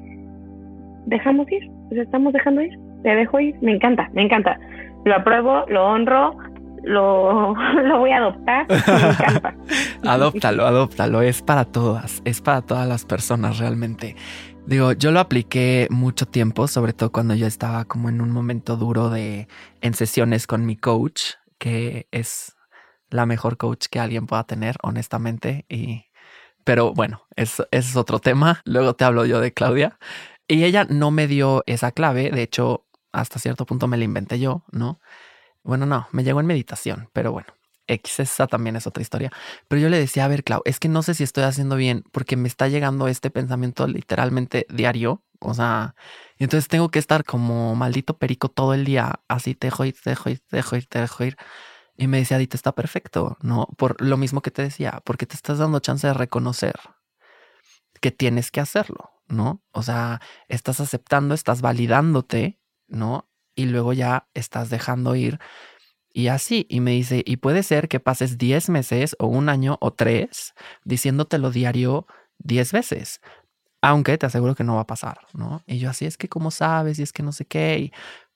dejamos 1.06 1.52
ir, 1.52 1.70
pues 1.90 2.02
estamos 2.02 2.34
dejando 2.34 2.62
ir, 2.62 2.78
te 3.04 3.16
dejo 3.16 3.40
ir, 3.40 3.56
me 3.62 3.72
encanta, 3.72 4.10
me 4.14 4.24
encanta. 4.24 4.60
Lo 5.06 5.16
apruebo, 5.16 5.66
lo 5.68 5.86
honro, 5.86 6.38
lo, 6.84 7.56
lo 7.84 8.00
voy 8.00 8.12
a 8.12 8.18
adoptar, 8.18 8.68
me 10.02 10.10
adóptalo, 10.10 10.66
adóptalo, 10.66 11.22
es 11.22 11.42
para 11.42 11.66
todas, 11.66 12.22
es 12.26 12.42
para 12.42 12.62
todas 12.62 12.88
las 12.88 13.06
personas 13.06 13.58
realmente. 13.58 14.16
Digo, 14.66 14.94
yo 14.94 15.12
lo 15.12 15.20
apliqué 15.20 15.88
mucho 15.90 16.26
tiempo, 16.26 16.68
sobre 16.68 16.94
todo 16.94 17.12
cuando 17.12 17.36
yo 17.36 17.48
estaba 17.48 17.84
como 17.84 18.08
en 18.08 18.22
un 18.22 18.32
momento 18.32 18.78
duro 18.78 19.10
de 19.10 19.50
en 19.82 19.94
sesiones 19.94 20.48
con 20.48 20.66
mi 20.66 20.78
coach, 20.78 21.34
que 21.58 22.08
es 22.12 22.56
la 23.10 23.26
mejor 23.26 23.58
coach 23.58 23.88
que 23.92 24.00
alguien 24.00 24.26
pueda 24.26 24.46
tener, 24.46 24.78
honestamente. 24.82 25.66
Y, 25.68 26.06
pero 26.64 26.94
bueno, 26.94 27.24
es, 27.36 27.62
es 27.72 27.96
otro 27.98 28.20
tema. 28.20 28.62
Luego 28.64 28.96
te 28.96 29.04
hablo 29.04 29.26
yo 29.26 29.42
de 29.42 29.54
Claudia. 29.54 30.00
Y 30.48 30.64
ella 30.64 30.86
no 30.90 31.12
me 31.12 31.28
dio 31.28 31.64
esa 31.66 31.92
clave. 31.92 32.32
De 32.32 32.42
hecho, 32.42 32.86
hasta 33.14 33.40
cierto 33.40 33.66
punto 33.66 33.88
me 33.88 33.98
la 33.98 34.04
inventé 34.04 34.40
yo, 34.40 34.66
¿no? 34.72 35.00
Bueno, 35.64 35.86
no, 35.86 36.08
me 36.12 36.24
llegó 36.24 36.42
en 36.42 36.48
meditación, 36.48 37.10
pero 37.14 37.32
bueno. 37.32 37.54
X, 37.88 38.22
esa 38.22 38.48
también 38.48 38.76
es 38.76 38.88
otra 38.88 39.02
historia. 39.02 39.32
Pero 39.68 39.82
yo 39.82 39.90
le 39.90 40.00
decía, 40.00 40.26
a 40.26 40.28
ver, 40.28 40.44
Clau, 40.44 40.62
es 40.66 40.80
que 40.80 40.90
no 40.90 41.04
sé 41.04 41.14
si 41.16 41.24
estoy 41.24 41.44
haciendo 41.44 41.76
bien 41.76 42.04
porque 42.12 42.38
me 42.38 42.48
está 42.48 42.68
llegando 42.68 43.08
este 43.08 43.30
pensamiento 43.30 43.88
literalmente 43.88 44.66
diario. 44.70 45.24
O 45.40 45.54
sea, 45.54 45.96
entonces 46.38 46.70
tengo 46.70 46.90
que 46.90 47.00
estar 47.00 47.26
como 47.26 47.76
maldito 47.76 48.18
perico 48.18 48.50
todo 48.50 48.74
el 48.74 48.86
día, 48.86 49.20
así 49.28 49.56
te 49.56 49.68
dejo 49.68 49.84
ir, 49.86 49.96
te 50.02 50.12
dejo 50.12 50.30
ir, 50.30 50.40
te 50.40 50.58
dejo 50.58 50.76
ir, 50.78 50.86
te 50.88 51.00
dejo 51.00 51.24
ir. 51.26 51.38
Y 51.98 52.08
me 52.08 52.18
decía, 52.18 52.38
Adita, 52.38 52.58
está 52.58 52.74
perfecto, 52.74 53.38
¿no? 53.42 53.68
Por 53.78 54.02
lo 54.02 54.18
mismo 54.18 54.42
que 54.42 54.52
te 54.52 54.64
decía, 54.64 55.02
porque 55.06 55.26
te 55.26 55.36
estás 55.36 55.60
dando 55.60 55.80
chance 55.80 56.08
de 56.08 56.14
reconocer 56.14 56.76
que 58.02 58.12
tienes 58.12 58.52
que 58.52 58.62
hacerlo, 58.62 59.12
¿no? 59.28 59.64
O 59.72 59.84
sea, 59.84 60.22
estás 60.48 60.80
aceptando, 60.80 61.36
estás 61.36 61.62
validándote, 61.62 62.60
¿no? 62.88 63.30
Y 63.56 63.66
luego 63.66 63.94
ya 63.94 64.28
estás 64.34 64.70
dejando 64.70 65.16
ir. 65.16 65.40
Y 66.14 66.28
así, 66.28 66.68
y 66.70 66.80
me 66.80 66.92
dice, 66.92 67.24
y 67.26 67.38
puede 67.38 67.64
ser 67.64 67.88
que 67.88 68.00
pases 68.00 68.38
10 68.38 68.70
meses 68.70 69.16
o 69.20 69.28
un 69.28 69.50
año 69.50 69.78
o 69.82 69.92
tres 69.92 70.54
diciéndotelo 70.86 71.50
diario 71.50 72.06
10 72.40 72.72
veces, 72.72 73.20
aunque 73.82 74.18
te 74.18 74.26
aseguro 74.26 74.56
que 74.56 74.64
no 74.64 74.76
va 74.76 74.82
a 74.82 74.88
pasar, 74.88 75.20
¿no? 75.34 75.64
Y 75.66 75.80
yo 75.80 75.90
así 75.90 76.06
es 76.06 76.18
que, 76.18 76.30
¿cómo 76.30 76.52
sabes? 76.52 77.00
Y 77.00 77.04
es 77.04 77.12
que 77.12 77.24
no 77.24 77.32
sé 77.32 77.46
qué. 77.46 77.80
Y 77.80 77.92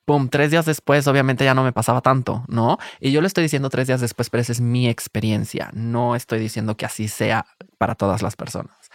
pum, 0.08 0.30
tres 0.30 0.52
días 0.52 0.66
después, 0.66 1.08
obviamente 1.08 1.46
ya 1.46 1.54
no 1.54 1.64
me 1.64 1.74
pasaba 1.74 2.02
tanto, 2.02 2.46
¿no? 2.48 2.78
Y 3.00 3.12
yo 3.12 3.22
lo 3.22 3.28
estoy 3.28 3.44
diciendo 3.44 3.70
tres 3.70 3.88
días 3.88 4.02
después, 4.02 4.30
pero 4.30 4.42
esa 4.42 4.54
es 4.54 4.62
mi 4.62 4.88
experiencia. 4.88 5.70
No 5.74 6.16
estoy 6.16 6.40
diciendo 6.40 6.78
que 6.78 6.86
así 6.86 7.08
sea 7.10 7.46
para 7.78 7.96
todas 7.96 8.22
las 8.22 8.36
personas, 8.36 8.90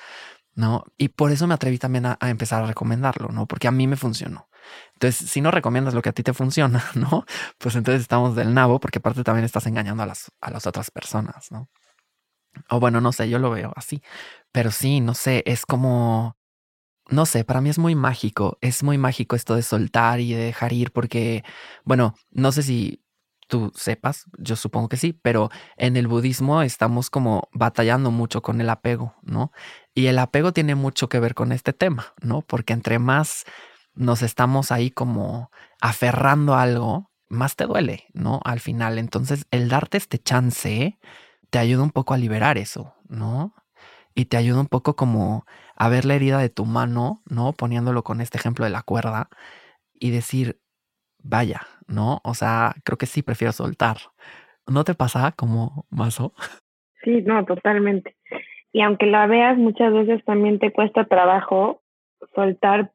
¿no? 0.55 0.85
Y 0.99 1.09
por 1.09 1.31
eso 1.31 1.47
me 1.47 1.55
atreví 1.55 1.79
también 1.79 2.07
a, 2.07 2.19
empezar 2.23 2.65
a 2.65 2.67
recomendarlo, 2.67 3.29
¿no? 3.29 3.47
Porque 3.47 3.69
a 3.69 3.71
mí 3.71 3.87
me 3.87 3.97
funcionó. 3.97 4.49
Entonces, 4.95 5.31
si 5.31 5.41
no 5.41 5.51
recomiendas 5.51 5.95
lo 5.95 6.03
que 6.03 6.11
a 6.11 6.13
ti 6.13 6.23
te 6.23 6.33
funciona, 6.33 6.85
¿no? 6.95 7.25
Pues 7.59 7.77
entonces 7.77 8.03
estamos 8.03 8.37
del 8.37 8.55
nabo, 8.55 8.81
porque 8.81 8.99
aparte 8.99 9.25
también 9.25 9.45
estás 9.45 9.67
engañando 9.67 10.03
a 10.03 10.07
las, 10.07 10.31
a 10.41 10.51
las 10.51 10.67
otras 10.67 10.91
personas, 10.91 11.51
¿no? 11.51 11.69
O 12.69 12.81
bueno, 12.81 13.01
no 13.01 13.13
sé, 13.13 13.29
yo 13.31 13.39
lo 13.39 13.51
veo 13.51 13.73
así. 13.77 14.03
Pero 14.53 14.71
sí, 14.71 15.01
no 15.01 15.15
sé, 15.15 15.43
es 15.47 15.65
como 15.67 16.37
no 17.09 17.27
sé, 17.27 17.45
para 17.45 17.61
mí 17.61 17.69
es 17.71 17.79
muy 17.79 17.95
mágico, 17.95 18.59
es 18.61 18.83
muy 18.83 18.99
mágico 18.99 19.37
esto 19.37 19.55
de 19.55 19.63
soltar 19.63 20.21
y 20.21 20.33
de 20.35 20.45
dejar 20.45 20.73
ir 20.73 20.93
porque, 20.93 21.45
bueno, 21.85 22.15
no 22.31 22.53
sé 22.53 22.63
si 22.63 23.03
tú 23.49 23.71
sepas, 23.75 24.25
yo 24.39 24.57
supongo 24.57 24.89
que 24.89 24.97
sí, 24.97 25.13
pero 25.13 25.51
en 25.77 25.97
el 25.97 26.07
budismo 26.07 26.63
estamos 26.63 27.11
como 27.11 27.51
batallando 27.53 28.11
mucho 28.11 28.41
con 28.41 28.61
el 28.61 28.71
apego, 28.71 29.15
¿no? 29.23 29.53
Y 29.95 30.07
el 30.07 30.19
apego 30.19 30.53
tiene 30.53 30.75
mucho 30.75 31.09
que 31.09 31.21
ver 31.21 31.35
con 31.35 31.53
este 31.53 31.73
tema, 31.75 32.15
¿no? 32.23 32.43
Porque 32.43 32.73
entre 32.73 32.99
más 32.99 33.45
nos 33.95 34.23
estamos 34.23 34.73
ahí 34.73 34.91
como 34.91 35.51
aferrando 35.81 36.55
a 36.55 36.63
algo, 36.63 37.11
más 37.29 37.57
te 37.57 37.65
duele, 37.65 38.05
¿no? 38.13 38.41
Al 38.45 38.61
final, 38.61 38.99
entonces 38.99 39.47
el 39.51 39.69
darte 39.69 39.97
este 39.97 40.19
chance 40.19 40.99
te 41.51 41.59
ayuda 41.59 41.83
un 41.83 41.91
poco 41.91 42.15
a 42.15 42.19
liberar 42.19 42.59
eso, 42.59 42.95
¿no? 43.09 43.55
Y 44.15 44.27
te 44.27 44.37
ayuda 44.37 44.61
un 44.61 44.67
poco 44.67 44.97
como 44.97 45.45
a 45.77 45.89
ver 45.89 46.05
la 46.05 46.15
herida 46.15 46.39
de 46.39 46.51
tu 46.51 46.65
mano, 46.67 47.23
¿no? 47.29 47.53
Poniéndolo 47.53 48.03
con 48.05 48.21
este 48.21 48.39
ejemplo 48.39 48.65
de 48.65 48.71
la 48.71 48.83
cuerda 48.83 49.29
y 49.95 50.11
decir, 50.11 50.61
vaya, 51.23 51.63
¿no? 51.87 52.21
O 52.25 52.35
sea, 52.35 52.75
creo 52.85 52.99
que 52.99 53.07
sí 53.07 53.23
prefiero 53.23 53.53
soltar. 53.53 53.97
¿No 54.67 54.85
te 54.85 54.95
pasa 54.95 55.33
como 55.33 55.87
mazo? 55.91 56.35
Sí, 57.05 57.23
no, 57.23 57.45
totalmente. 57.45 58.17
Y 58.73 58.81
aunque 58.81 59.07
la 59.07 59.27
veas, 59.27 59.59
muchas 59.59 59.93
veces 59.93 60.25
también 60.25 60.59
te 60.59 60.73
cuesta 60.73 61.05
trabajo 61.05 61.83
soltar 62.35 62.93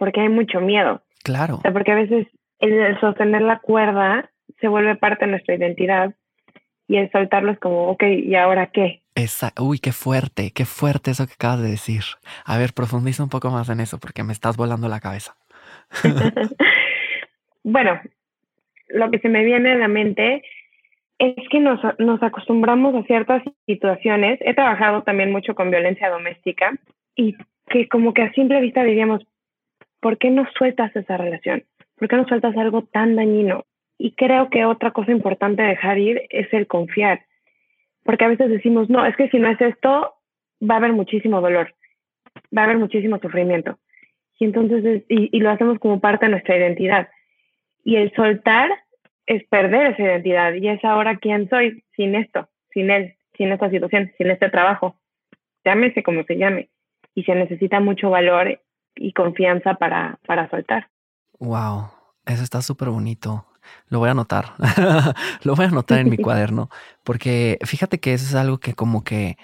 porque 0.00 0.22
hay 0.22 0.28
mucho 0.28 0.60
miedo. 0.60 1.02
Claro. 1.22 1.56
O 1.56 1.60
sea, 1.60 1.72
porque 1.72 1.92
a 1.92 1.96
veces 1.96 2.26
el 2.58 2.98
sostener 2.98 3.42
la 3.42 3.60
cuerda 3.60 4.30
se 4.60 4.66
vuelve 4.66 4.96
parte 4.96 5.26
de 5.26 5.30
nuestra 5.30 5.54
identidad 5.54 6.14
y 6.88 6.96
el 6.96 7.10
soltarlo 7.12 7.52
es 7.52 7.58
como, 7.60 7.88
ok, 7.88 8.02
¿y 8.02 8.34
ahora 8.34 8.66
qué? 8.66 9.02
Esa, 9.14 9.52
uy, 9.60 9.78
qué 9.78 9.92
fuerte, 9.92 10.50
qué 10.52 10.64
fuerte 10.64 11.12
eso 11.12 11.26
que 11.26 11.34
acabas 11.34 11.62
de 11.62 11.70
decir. 11.70 12.02
A 12.44 12.58
ver, 12.58 12.72
profundiza 12.72 13.22
un 13.22 13.28
poco 13.28 13.50
más 13.50 13.68
en 13.68 13.78
eso 13.78 13.98
porque 13.98 14.24
me 14.24 14.32
estás 14.32 14.56
volando 14.56 14.88
la 14.88 14.98
cabeza. 14.98 15.36
bueno, 17.62 18.00
lo 18.88 19.10
que 19.10 19.20
se 19.20 19.28
me 19.28 19.44
viene 19.44 19.70
a 19.70 19.76
la 19.76 19.88
mente 19.88 20.42
es 21.18 21.48
que 21.50 21.60
nos, 21.60 21.80
nos 21.98 22.22
acostumbramos 22.22 22.94
a 22.94 23.02
ciertas 23.04 23.42
situaciones. 23.66 24.40
He 24.42 24.54
trabajado 24.54 25.02
también 25.02 25.30
mucho 25.30 25.54
con 25.54 25.70
violencia 25.70 26.08
doméstica 26.08 26.72
y 27.14 27.36
que 27.68 27.88
como 27.88 28.14
que 28.14 28.22
a 28.22 28.32
simple 28.32 28.60
vista 28.60 28.82
diríamos, 28.82 29.24
¿por 30.00 30.18
qué 30.18 30.30
no 30.30 30.46
sueltas 30.56 30.94
esa 30.96 31.16
relación? 31.16 31.64
¿Por 31.96 32.08
qué 32.08 32.16
no 32.16 32.26
sueltas 32.26 32.56
algo 32.56 32.82
tan 32.82 33.16
dañino? 33.16 33.64
Y 33.98 34.12
creo 34.12 34.48
que 34.48 34.64
otra 34.64 34.92
cosa 34.92 35.12
importante 35.12 35.62
dejar 35.62 35.98
ir 35.98 36.22
es 36.30 36.52
el 36.52 36.66
confiar 36.66 37.20
porque 38.04 38.24
a 38.24 38.28
veces 38.28 38.50
decimos, 38.50 38.88
no, 38.88 39.04
es 39.04 39.16
que 39.16 39.28
si 39.28 39.38
no 39.38 39.48
es 39.48 39.60
esto, 39.60 40.14
va 40.68 40.74
a 40.74 40.78
haber 40.78 40.92
muchísimo 40.92 41.40
dolor, 41.40 41.74
va 42.56 42.62
a 42.62 42.64
haber 42.64 42.78
muchísimo 42.78 43.18
sufrimiento. 43.18 43.78
Y 44.38 44.46
entonces, 44.46 45.04
y, 45.08 45.38
lo 45.38 45.50
hacemos 45.50 45.78
como 45.78 46.00
parte 46.00 46.26
de 46.26 46.32
nuestra 46.32 46.56
identidad. 46.56 47.08
Y 47.84 47.96
el 47.96 48.12
soltar 48.14 48.70
es 49.26 49.44
perder 49.48 49.92
esa 49.92 50.02
identidad 50.02 50.54
y 50.54 50.68
es 50.68 50.82
ahora 50.84 51.18
quién 51.18 51.48
soy 51.50 51.84
sin 51.94 52.14
esto, 52.14 52.48
sin 52.72 52.90
él, 52.90 53.14
sin 53.36 53.52
esta 53.52 53.68
situación, 53.68 54.10
sin 54.16 54.30
este 54.30 54.48
trabajo. 54.48 54.96
Llámese 55.64 56.02
como 56.02 56.24
se 56.24 56.36
llame. 56.36 56.70
Y 57.14 57.24
se 57.24 57.34
necesita 57.34 57.80
mucho 57.80 58.08
valor 58.08 58.60
y 58.94 59.12
confianza 59.12 59.74
para, 59.74 60.18
para 60.26 60.48
soltar. 60.50 60.88
Wow, 61.38 61.90
eso 62.26 62.42
está 62.42 62.62
súper 62.62 62.90
bonito. 62.90 63.46
Lo 63.88 63.98
voy 63.98 64.08
a 64.08 64.12
anotar. 64.12 64.54
lo 65.42 65.54
voy 65.54 65.66
a 65.66 65.68
anotar 65.68 65.98
en 65.98 66.10
mi 66.10 66.16
cuaderno. 66.18 66.70
Porque 67.04 67.58
fíjate 67.64 68.00
que 68.00 68.14
eso 68.14 68.26
es 68.26 68.34
algo 68.34 68.58
que 68.58 68.74
como 68.74 69.04
que 69.04 69.36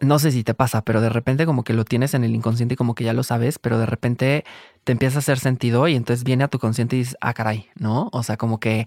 no 0.00 0.18
sé 0.18 0.30
si 0.32 0.42
te 0.44 0.54
pasa, 0.54 0.82
pero 0.82 1.00
de 1.00 1.10
repente 1.10 1.44
como 1.46 1.62
que 1.62 1.74
lo 1.74 1.84
tienes 1.84 2.14
en 2.14 2.24
el 2.24 2.34
inconsciente 2.34 2.74
y 2.74 2.76
como 2.76 2.94
que 2.94 3.04
ya 3.04 3.12
lo 3.12 3.22
sabes, 3.22 3.58
pero 3.58 3.78
de 3.78 3.86
repente 3.86 4.44
te 4.84 4.92
empieza 4.92 5.18
a 5.18 5.20
hacer 5.20 5.38
sentido 5.38 5.86
y 5.88 5.94
entonces 5.94 6.24
viene 6.24 6.44
a 6.44 6.48
tu 6.48 6.58
consciente 6.58 6.96
y 6.96 7.00
dices, 7.00 7.16
ah, 7.20 7.34
caray, 7.34 7.68
¿no? 7.74 8.08
O 8.12 8.22
sea, 8.22 8.38
como 8.38 8.58
que 8.60 8.86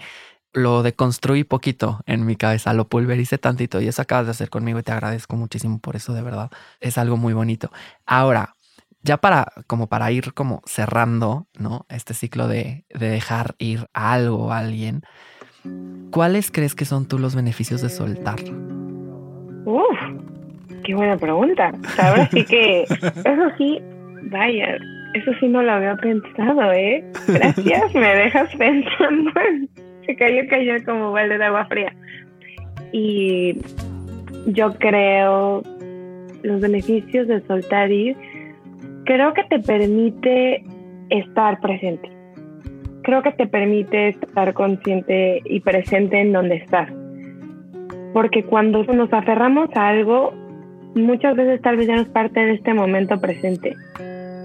lo 0.53 0.83
deconstruí 0.83 1.43
poquito 1.43 2.01
en 2.05 2.25
mi 2.25 2.35
cabeza, 2.35 2.73
lo 2.73 2.87
pulvericé 2.87 3.37
tantito 3.37 3.81
y 3.81 3.87
eso 3.87 4.01
acabas 4.01 4.25
de 4.25 4.31
hacer 4.31 4.49
conmigo 4.49 4.79
y 4.79 4.83
te 4.83 4.91
agradezco 4.91 5.35
muchísimo 5.35 5.79
por 5.79 5.95
eso, 5.95 6.13
de 6.13 6.21
verdad. 6.21 6.51
Es 6.79 6.97
algo 6.97 7.17
muy 7.17 7.33
bonito. 7.33 7.71
Ahora, 8.05 8.55
ya 9.03 9.17
para, 9.17 9.47
como 9.67 9.87
para 9.87 10.11
ir 10.11 10.33
como 10.33 10.61
cerrando, 10.65 11.47
¿no? 11.59 11.85
Este 11.89 12.13
ciclo 12.13 12.47
de, 12.47 12.85
de 12.89 13.09
dejar 13.09 13.55
ir 13.59 13.87
a 13.93 14.13
algo 14.13 14.51
a 14.51 14.59
alguien, 14.59 15.01
¿cuáles 16.11 16.51
crees 16.51 16.73
que 16.73 16.85
son 16.85 17.07
tú 17.07 17.19
los 17.19 17.35
beneficios 17.35 17.81
de 17.81 17.89
soltar? 17.89 18.39
Uf, 19.65 19.99
qué 20.83 20.95
buena 20.95 21.17
pregunta. 21.17 21.71
Ahora 21.97 22.27
sí 22.29 22.45
que, 22.45 22.83
eso 22.83 23.51
sí, 23.57 23.81
vaya, 24.23 24.77
eso 25.13 25.31
sí 25.39 25.47
no 25.47 25.61
lo 25.61 25.71
había 25.73 25.95
pensado, 25.97 26.71
¿eh? 26.71 27.03
Gracias, 27.27 27.93
me 27.93 28.15
dejas 28.15 28.55
pensando. 28.55 29.31
Se 30.05 30.15
cayó, 30.15 30.41
cayó 30.49 30.83
como 30.85 31.11
balde 31.11 31.37
de 31.37 31.45
agua 31.45 31.65
fría. 31.65 31.93
Y 32.91 33.57
yo 34.47 34.73
creo 34.75 35.63
los 36.43 36.59
beneficios 36.59 37.27
de 37.27 37.41
soltar 37.47 37.91
ir, 37.91 38.17
creo 39.05 39.33
que 39.33 39.43
te 39.43 39.59
permite 39.59 40.63
estar 41.09 41.59
presente. 41.59 42.09
Creo 43.03 43.21
que 43.21 43.31
te 43.31 43.47
permite 43.47 44.09
estar 44.09 44.53
consciente 44.53 45.41
y 45.45 45.59
presente 45.59 46.19
en 46.19 46.31
donde 46.31 46.55
estás. 46.55 46.89
Porque 48.13 48.43
cuando 48.43 48.83
nos 48.83 49.11
aferramos 49.11 49.69
a 49.75 49.89
algo, 49.89 50.33
muchas 50.95 51.35
veces 51.35 51.61
tal 51.61 51.77
vez 51.77 51.87
ya 51.87 51.95
no 51.95 52.01
es 52.01 52.09
parte 52.09 52.39
de 52.39 52.53
este 52.53 52.73
momento 52.73 53.19
presente 53.19 53.75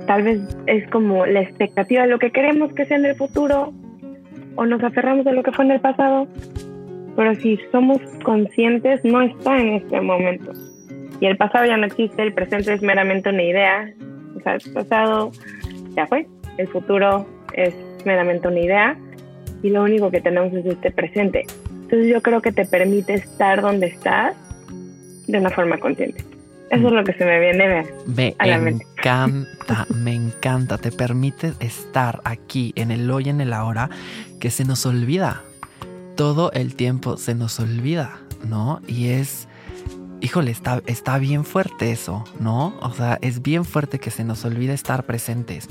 tal 0.08 0.22
vez 0.22 0.40
es 0.66 0.88
como 0.88 1.26
la 1.26 1.42
expectativa 1.42 2.02
de 2.02 2.08
lo 2.08 2.18
que 2.18 2.32
queremos 2.32 2.72
que 2.72 2.86
sea 2.86 2.96
en 2.96 3.04
el 3.04 3.14
futuro 3.14 3.74
o 4.56 4.66
nos 4.66 4.82
aferramos 4.82 5.26
a 5.26 5.32
lo 5.32 5.42
que 5.42 5.52
fue 5.52 5.66
en 5.66 5.72
el 5.72 5.80
pasado, 5.80 6.26
pero 7.14 7.34
si 7.36 7.58
somos 7.70 7.98
conscientes 8.24 9.04
no 9.04 9.20
está 9.20 9.58
en 9.58 9.74
este 9.74 10.00
momento. 10.00 10.52
Y 11.20 11.26
el 11.26 11.36
pasado 11.36 11.66
ya 11.66 11.76
no 11.76 11.84
existe, 11.84 12.22
el 12.22 12.32
presente 12.32 12.72
es 12.72 12.82
meramente 12.82 13.28
una 13.28 13.42
idea, 13.42 13.92
o 14.38 14.42
sea, 14.42 14.54
el 14.54 14.72
pasado 14.72 15.32
ya 15.96 16.06
fue, 16.06 16.26
el 16.56 16.68
futuro 16.68 17.26
es 17.54 17.74
meramente 18.04 18.48
una 18.48 18.60
idea 18.60 18.96
y 19.62 19.70
lo 19.70 19.82
único 19.82 20.10
que 20.10 20.20
tenemos 20.20 20.52
es 20.52 20.64
este 20.66 20.90
presente. 20.90 21.46
Entonces 21.70 22.08
yo 22.10 22.20
creo 22.22 22.42
que 22.42 22.52
te 22.52 22.64
permite 22.64 23.14
estar 23.14 23.62
donde 23.62 23.86
estás 23.86 24.36
de 25.26 25.38
una 25.38 25.50
forma 25.50 25.78
consciente. 25.78 26.24
Eso 26.70 26.88
es 26.88 26.92
lo 26.92 27.02
que 27.02 27.14
se 27.14 27.24
me 27.24 27.40
viene 27.40 27.64
a 28.38 28.46
la 28.46 28.58
mente. 28.58 28.84
Me 28.84 29.00
encanta, 29.00 29.86
me 29.88 30.14
encanta. 30.14 30.76
Te 30.76 30.92
permite 30.92 31.54
estar 31.60 32.20
aquí 32.24 32.72
en 32.76 32.90
el 32.90 33.10
hoy, 33.10 33.30
en 33.30 33.40
el 33.40 33.54
ahora, 33.54 33.88
que 34.38 34.50
se 34.50 34.66
nos 34.66 34.84
olvida. 34.84 35.42
Todo 36.14 36.52
el 36.52 36.74
tiempo 36.74 37.16
se 37.16 37.34
nos 37.34 37.58
olvida, 37.58 38.18
¿no? 38.46 38.82
Y 38.86 39.08
es, 39.08 39.47
híjole, 40.20 40.50
está, 40.50 40.82
está 40.86 41.18
bien 41.18 41.44
fuerte 41.44 41.92
eso, 41.92 42.24
¿no? 42.40 42.74
O 42.80 42.92
sea, 42.92 43.18
es 43.22 43.42
bien 43.42 43.64
fuerte 43.64 43.98
que 43.98 44.10
se 44.10 44.24
nos 44.24 44.44
olvide 44.44 44.74
estar 44.74 45.04
presentes. 45.04 45.68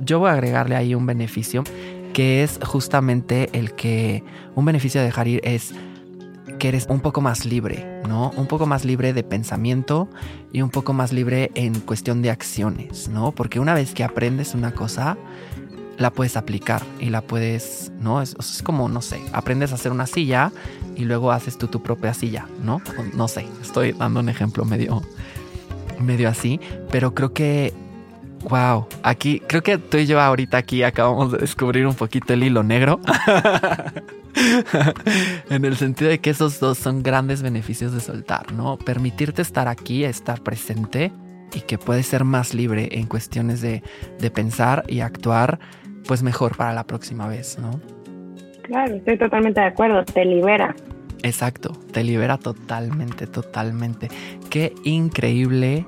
Yo 0.00 0.18
voy 0.18 0.30
a 0.30 0.32
agregarle 0.32 0.76
ahí 0.76 0.94
un 0.94 1.06
beneficio 1.06 1.64
que 2.12 2.42
es 2.42 2.58
justamente 2.64 3.50
el 3.52 3.74
que 3.74 4.22
un 4.54 4.64
beneficio 4.64 5.00
de 5.00 5.06
dejar 5.06 5.28
ir 5.28 5.40
es 5.44 5.74
que 6.58 6.68
eres 6.68 6.86
un 6.88 7.00
poco 7.00 7.20
más 7.20 7.44
libre, 7.44 8.02
¿no? 8.08 8.30
Un 8.36 8.46
poco 8.46 8.66
más 8.66 8.84
libre 8.84 9.12
de 9.12 9.24
pensamiento 9.24 10.08
y 10.52 10.62
un 10.62 10.70
poco 10.70 10.92
más 10.92 11.12
libre 11.12 11.50
en 11.54 11.80
cuestión 11.80 12.22
de 12.22 12.30
acciones, 12.30 13.08
¿no? 13.08 13.32
Porque 13.32 13.58
una 13.60 13.74
vez 13.74 13.94
que 13.94 14.04
aprendes 14.04 14.54
una 14.54 14.72
cosa, 14.72 15.16
la 15.98 16.12
puedes 16.12 16.36
aplicar 16.36 16.82
y 17.00 17.10
la 17.10 17.22
puedes, 17.22 17.92
¿no? 17.98 18.22
Es, 18.22 18.36
es 18.38 18.62
como, 18.62 18.88
no 18.88 19.02
sé, 19.02 19.20
aprendes 19.32 19.72
a 19.72 19.76
hacer 19.76 19.92
una 19.92 20.06
silla 20.06 20.52
y 20.96 21.04
luego 21.04 21.32
haces 21.32 21.58
tú 21.58 21.68
tu 21.68 21.82
propia 21.82 22.14
silla, 22.14 22.46
¿no? 22.62 22.80
No 23.14 23.28
sé, 23.28 23.46
estoy 23.62 23.92
dando 23.92 24.20
un 24.20 24.28
ejemplo 24.28 24.64
medio, 24.64 25.02
medio 26.00 26.28
así, 26.28 26.60
pero 26.90 27.14
creo 27.14 27.32
que 27.32 27.72
Wow, 28.48 28.88
aquí 29.02 29.40
creo 29.46 29.62
que 29.62 29.78
tú 29.78 29.96
y 29.96 30.06
yo 30.06 30.20
ahorita 30.20 30.58
aquí 30.58 30.82
acabamos 30.82 31.32
de 31.32 31.38
descubrir 31.38 31.86
un 31.86 31.94
poquito 31.94 32.34
el 32.34 32.42
hilo 32.42 32.62
negro. 32.62 33.00
en 35.48 35.64
el 35.64 35.76
sentido 35.76 36.10
de 36.10 36.18
que 36.18 36.28
esos 36.30 36.60
dos 36.60 36.76
son 36.76 37.02
grandes 37.02 37.40
beneficios 37.40 37.92
de 37.92 38.00
soltar, 38.00 38.52
¿no? 38.52 38.76
Permitirte 38.76 39.40
estar 39.40 39.66
aquí, 39.66 40.04
estar 40.04 40.42
presente 40.42 41.10
y 41.54 41.60
que 41.60 41.78
puedes 41.78 42.06
ser 42.06 42.24
más 42.24 42.52
libre 42.52 42.90
en 42.92 43.06
cuestiones 43.06 43.62
de, 43.62 43.82
de 44.18 44.30
pensar 44.30 44.84
y 44.88 45.00
actuar, 45.00 45.58
pues 46.06 46.22
mejor 46.22 46.54
para 46.54 46.74
la 46.74 46.86
próxima 46.86 47.26
vez, 47.26 47.58
¿no? 47.58 47.80
Claro, 48.64 48.94
estoy 48.94 49.18
totalmente 49.18 49.60
de 49.60 49.66
acuerdo, 49.66 50.04
te 50.04 50.24
libera. 50.24 50.74
Exacto, 51.22 51.72
te 51.92 52.02
libera 52.02 52.38
totalmente, 52.38 53.26
totalmente. 53.26 54.08
Qué 54.50 54.74
increíble 54.84 55.86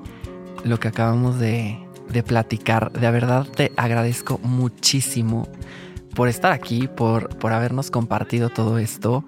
lo 0.63 0.79
que 0.79 0.87
acabamos 0.87 1.39
de, 1.39 1.77
de 2.09 2.23
platicar. 2.23 2.91
De 2.91 3.09
verdad 3.11 3.45
te 3.45 3.71
agradezco 3.77 4.39
muchísimo 4.43 5.47
por 6.15 6.27
estar 6.27 6.51
aquí, 6.51 6.87
por, 6.87 7.35
por 7.37 7.51
habernos 7.51 7.91
compartido 7.91 8.49
todo 8.49 8.77
esto, 8.77 9.23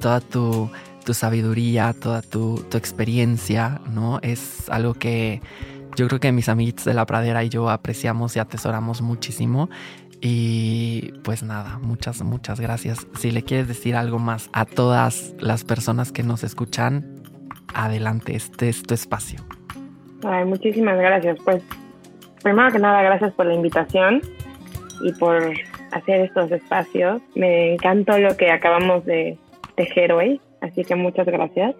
toda 0.00 0.20
tu, 0.20 0.70
tu 1.04 1.14
sabiduría, 1.14 1.94
toda 2.00 2.22
tu, 2.22 2.64
tu, 2.68 2.76
experiencia, 2.76 3.80
¿no? 3.92 4.18
Es 4.22 4.68
algo 4.70 4.94
que 4.94 5.40
yo 5.96 6.06
creo 6.06 6.20
que 6.20 6.30
mis 6.30 6.48
amiguitos 6.48 6.84
de 6.84 6.94
la 6.94 7.06
pradera 7.06 7.42
y 7.42 7.48
yo 7.48 7.70
apreciamos 7.70 8.36
y 8.36 8.38
atesoramos 8.38 9.02
muchísimo. 9.02 9.68
Y 10.20 11.12
pues 11.22 11.42
nada, 11.42 11.78
muchas, 11.78 12.22
muchas 12.22 12.60
gracias. 12.60 13.06
Si 13.18 13.30
le 13.30 13.42
quieres 13.42 13.68
decir 13.68 13.94
algo 13.94 14.18
más 14.18 14.50
a 14.52 14.64
todas 14.64 15.34
las 15.38 15.64
personas 15.64 16.10
que 16.10 16.22
nos 16.22 16.42
escuchan, 16.42 17.22
adelante, 17.74 18.34
este 18.34 18.68
es 18.68 18.82
tu 18.82 18.94
espacio. 18.94 19.40
Ay, 20.24 20.44
muchísimas 20.44 20.98
gracias. 20.98 21.38
Pues 21.44 21.62
primero 22.42 22.70
que 22.72 22.78
nada, 22.78 23.02
gracias 23.02 23.32
por 23.34 23.46
la 23.46 23.54
invitación 23.54 24.22
y 25.02 25.12
por 25.12 25.52
hacer 25.92 26.22
estos 26.22 26.50
espacios. 26.50 27.22
Me 27.34 27.74
encantó 27.74 28.18
lo 28.18 28.36
que 28.36 28.50
acabamos 28.50 29.04
de 29.04 29.38
tejer 29.76 30.12
hoy, 30.12 30.40
así 30.60 30.84
que 30.84 30.96
muchas 30.96 31.26
gracias. 31.26 31.76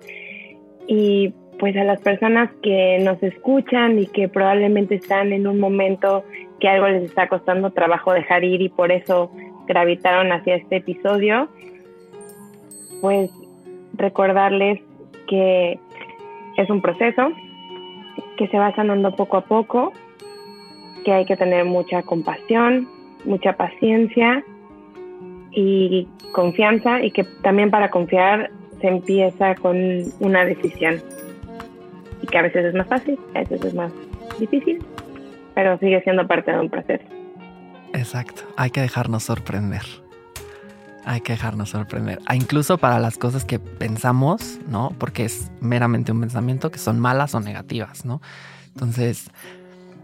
Y 0.87 1.35
pues 1.59 1.77
a 1.77 1.85
las 1.85 2.01
personas 2.01 2.51
que 2.63 2.99
nos 3.01 3.23
escuchan 3.23 3.99
y 3.99 4.07
que 4.07 4.29
probablemente 4.29 4.95
están 4.95 5.33
en 5.33 5.47
un 5.47 5.59
momento 5.59 6.25
que 6.61 6.69
algo 6.69 6.89
les 6.89 7.05
está 7.05 7.29
costando 7.29 7.71
trabajo 7.71 8.13
dejar 8.13 8.45
ir 8.45 8.63
y 8.63 8.69
por 8.69 8.93
eso 8.93 9.31
gravitaron 9.67 10.33
hacia 10.33 10.57
este 10.57 10.77
episodio, 10.77 11.49
pues 13.01 13.31
recordarles 13.95 14.81
que 15.29 15.79
es 16.57 16.71
un 16.71 16.81
proceso 16.81 17.33
que 18.37 18.49
se 18.49 18.59
va 18.59 18.75
sanando 18.75 19.15
poco 19.15 19.37
a 19.37 19.43
poco 19.43 19.93
que 21.05 21.13
hay 21.13 21.25
que 21.25 21.37
tener 21.37 21.65
mucha 21.65 22.03
compasión, 22.03 22.89
mucha 23.25 23.55
paciencia 23.55 24.45
y 25.51 26.09
confianza 26.33 27.03
y 27.03 27.11
que 27.11 27.25
también 27.43 27.71
para 27.71 27.91
confiar 27.91 28.51
se 28.81 28.89
empieza 28.89 29.55
con 29.55 29.77
una 30.21 30.45
decisión 30.45 31.03
que 32.31 32.39
a 32.39 32.43
veces 32.43 32.65
es 32.65 32.75
más 32.75 32.87
fácil, 32.89 33.19
a 33.35 33.41
veces 33.41 33.65
es 33.65 33.75
más 33.75 33.93
difícil, 34.39 34.85
pero 35.55 35.79
sigue 35.79 36.03
siendo 36.03 36.27
parte 36.27 36.53
de 36.53 36.61
un 36.61 36.69
proceso. 36.69 37.05
Exacto, 37.93 38.43
hay 38.57 38.71
que 38.71 38.81
dejarnos 38.81 39.25
sorprender. 39.25 39.83
Hay 41.05 41.23
que 41.23 41.33
dejarnos 41.33 41.71
sorprender. 41.71 42.19
Ah, 42.27 42.37
incluso 42.37 42.77
para 42.77 42.99
las 42.99 43.17
cosas 43.17 43.47
que 43.47 43.59
pensamos, 43.59 44.59
¿no? 44.69 44.93
Porque 44.99 45.25
es 45.25 45.51
meramente 45.61 46.13
un 46.13 46.21
pensamiento 46.21 46.71
que 46.71 46.79
son 46.79 47.01
malas 47.01 47.35
o 47.35 47.41
negativas, 47.41 48.05
¿no? 48.05 48.21
Entonces, 48.75 49.31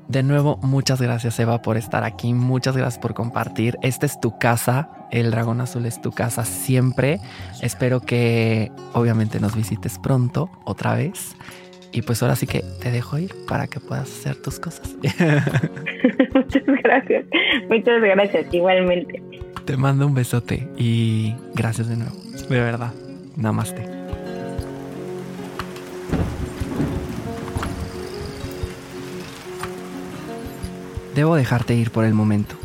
de 0.09 0.23
nuevo, 0.23 0.59
muchas 0.63 1.01
gracias 1.01 1.39
Eva 1.39 1.63
por 1.63 1.77
estar 1.77 2.05
aquí, 2.05 2.35
muchas 2.35 2.77
gracias 2.77 3.01
por 3.01 3.15
compartir. 3.15 3.79
Esta 3.83 4.07
es 4.07 4.21
tu 4.21 4.39
casa, 4.39 4.89
el 5.11 5.31
dragón 5.31 5.61
azul 5.61 5.87
es 5.87 6.01
tu 6.01 6.11
casa 6.11 6.45
siempre. 6.45 7.21
Espero 7.63 8.01
que 8.01 8.71
obviamente 8.93 9.41
nos 9.41 9.55
visites 9.55 9.99
pronto 9.99 10.51
otra 10.65 10.95
vez. 10.95 11.37
Y 11.95 12.03
pues 12.03 12.21
ahora 12.23 12.35
sí 12.35 12.49
que 12.49 12.65
te 12.81 12.91
dejo 12.91 13.19
ir 13.19 13.33
para 13.47 13.69
que 13.69 13.79
puedas 13.79 14.11
hacer 14.11 14.35
tus 14.35 14.59
cosas. 14.59 14.97
muchas 16.35 16.65
gracias, 16.83 17.25
muchas 17.71 18.03
gracias, 18.03 18.53
igualmente. 18.53 19.23
Te 19.65 19.77
mando 19.77 20.05
un 20.05 20.13
besote 20.13 20.69
y 20.77 21.37
gracias 21.55 21.89
de 21.89 21.97
nuevo, 21.97 22.17
de 22.49 22.61
verdad. 22.61 22.93
Namaste. 23.37 23.89
Debo 31.15 31.37
dejarte 31.37 31.77
ir 31.77 31.93
por 31.93 32.05
el 32.05 32.13
momento, 32.13 32.57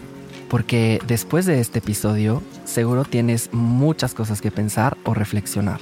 porque 0.50 1.00
después 1.06 1.46
de 1.46 1.60
este 1.60 1.80
episodio 1.80 2.42
seguro 2.66 3.06
tienes 3.06 3.54
muchas 3.54 4.16
cosas 4.16 4.42
que 4.42 4.50
pensar 4.50 4.98
o 5.04 5.14
reflexionar. 5.14 5.80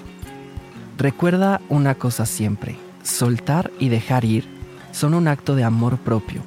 Recuerda 0.97 1.61
una 1.69 1.95
cosa 1.95 2.25
siempre, 2.25 2.75
soltar 3.07 3.71
y 3.79 3.89
dejar 3.89 4.25
ir 4.25 4.45
son 4.91 5.13
un 5.13 5.27
acto 5.27 5.55
de 5.55 5.63
amor 5.63 5.97
propio, 5.97 6.41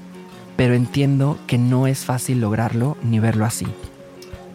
pero 0.57 0.75
entiendo 0.75 1.39
que 1.47 1.59
no 1.59 1.87
es 1.87 2.05
fácil 2.05 2.41
lograrlo 2.41 2.97
ni 3.03 3.19
verlo 3.21 3.45
así. 3.45 3.67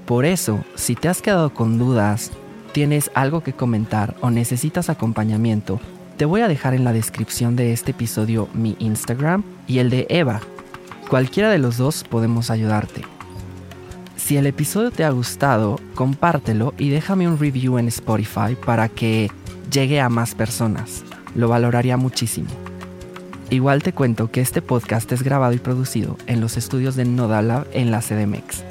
Por 0.05 0.25
eso, 0.25 0.63
si 0.75 0.95
te 0.95 1.07
has 1.07 1.21
quedado 1.21 1.53
con 1.53 1.77
dudas, 1.77 2.31
tienes 2.73 3.09
algo 3.13 3.41
que 3.41 3.53
comentar 3.53 4.15
o 4.21 4.29
necesitas 4.29 4.89
acompañamiento, 4.89 5.79
te 6.17 6.25
voy 6.25 6.41
a 6.41 6.47
dejar 6.47 6.73
en 6.73 6.83
la 6.83 6.93
descripción 6.93 7.55
de 7.55 7.73
este 7.73 7.91
episodio 7.91 8.47
mi 8.53 8.75
Instagram 8.79 9.43
y 9.67 9.79
el 9.79 9.89
de 9.89 10.05
Eva. 10.09 10.41
Cualquiera 11.09 11.49
de 11.49 11.57
los 11.57 11.77
dos 11.77 12.03
podemos 12.03 12.49
ayudarte. 12.49 13.01
Si 14.15 14.37
el 14.37 14.47
episodio 14.47 14.91
te 14.91 15.03
ha 15.03 15.09
gustado, 15.09 15.79
compártelo 15.93 16.73
y 16.77 16.89
déjame 16.89 17.27
un 17.27 17.37
review 17.37 17.77
en 17.77 17.87
Spotify 17.87 18.55
para 18.65 18.89
que 18.89 19.29
llegue 19.71 19.99
a 19.99 20.09
más 20.09 20.35
personas. 20.35 21.03
Lo 21.35 21.47
valoraría 21.49 21.97
muchísimo. 21.97 22.49
Igual 23.49 23.83
te 23.83 23.93
cuento 23.93 24.31
que 24.31 24.41
este 24.41 24.61
podcast 24.61 25.11
es 25.11 25.21
grabado 25.21 25.53
y 25.53 25.59
producido 25.59 26.17
en 26.25 26.41
los 26.41 26.57
estudios 26.57 26.95
de 26.95 27.05
Nodalab 27.05 27.67
en 27.73 27.91
la 27.91 28.01
CDMX. 28.01 28.63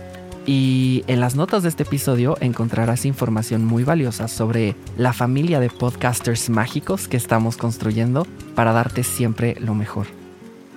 Y 0.46 1.04
en 1.06 1.20
las 1.20 1.36
notas 1.36 1.62
de 1.62 1.68
este 1.68 1.84
episodio 1.84 2.36
encontrarás 2.40 3.06
información 3.06 3.64
muy 3.64 3.84
valiosa 3.84 4.28
sobre 4.28 4.74
la 4.98 5.12
familia 5.12 5.60
de 5.60 5.70
podcasters 5.70 6.50
mágicos 6.50 7.08
que 7.08 7.16
estamos 7.16 7.56
construyendo 7.56 8.26
para 8.54 8.72
darte 8.72 9.04
siempre 9.04 9.56
lo 9.60 9.74
mejor. 9.74 10.06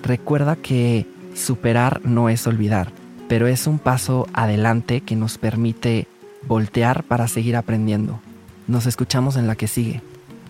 Recuerda 0.02 0.56
que 0.56 1.06
superar 1.34 2.00
no 2.04 2.28
es 2.28 2.46
olvidar, 2.46 2.92
pero 3.28 3.46
es 3.46 3.66
un 3.66 3.78
paso 3.78 4.26
adelante 4.32 5.02
que 5.02 5.16
nos 5.16 5.36
permite 5.36 6.06
voltear 6.46 7.02
para 7.02 7.28
seguir 7.28 7.56
aprendiendo. 7.56 8.20
Nos 8.68 8.86
escuchamos 8.86 9.36
en 9.36 9.46
la 9.46 9.56
que 9.56 9.66
sigue. 9.66 10.00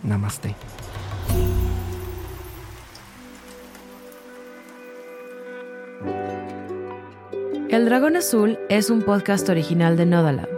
Namaste. 0.05 0.55
El 7.79 7.85
Dragón 7.85 8.17
Azul 8.17 8.59
es 8.69 8.91
un 8.91 9.03
podcast 9.03 9.49
original 9.49 9.97
de 9.97 10.05
Nodalab. 10.05 10.49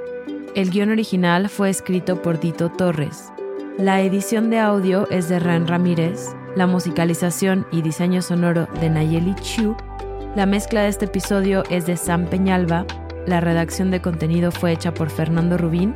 El 0.54 0.70
guion 0.70 0.88
original 0.88 1.50
fue 1.50 1.68
escrito 1.68 2.22
por 2.22 2.40
Dito 2.40 2.70
Torres. 2.70 3.30
La 3.76 4.00
edición 4.00 4.48
de 4.48 4.58
audio 4.58 5.06
es 5.10 5.28
de 5.28 5.38
Ran 5.38 5.68
Ramírez, 5.68 6.28
la 6.56 6.66
musicalización 6.66 7.66
y 7.70 7.82
diseño 7.82 8.22
sonoro 8.22 8.68
de 8.80 8.88
Nayeli 8.88 9.34
Chu. 9.34 9.76
La 10.34 10.46
mezcla 10.46 10.84
de 10.84 10.88
este 10.88 11.04
episodio 11.04 11.62
es 11.68 11.84
de 11.84 11.98
Sam 11.98 12.24
Peñalba, 12.24 12.86
la 13.26 13.42
redacción 13.42 13.90
de 13.90 14.00
contenido 14.00 14.50
fue 14.50 14.72
hecha 14.72 14.94
por 14.94 15.10
Fernando 15.10 15.58
Rubín 15.58 15.94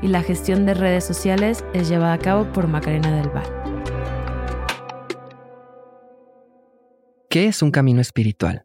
y 0.00 0.08
la 0.08 0.22
gestión 0.22 0.64
de 0.64 0.72
redes 0.72 1.04
sociales 1.04 1.66
es 1.74 1.90
llevada 1.90 2.14
a 2.14 2.18
cabo 2.18 2.50
por 2.50 2.66
Macarena 2.66 3.14
del 3.14 3.28
Val. 3.28 3.44
¿Qué 7.28 7.48
es 7.48 7.60
un 7.60 7.70
camino 7.70 8.00
espiritual? 8.00 8.64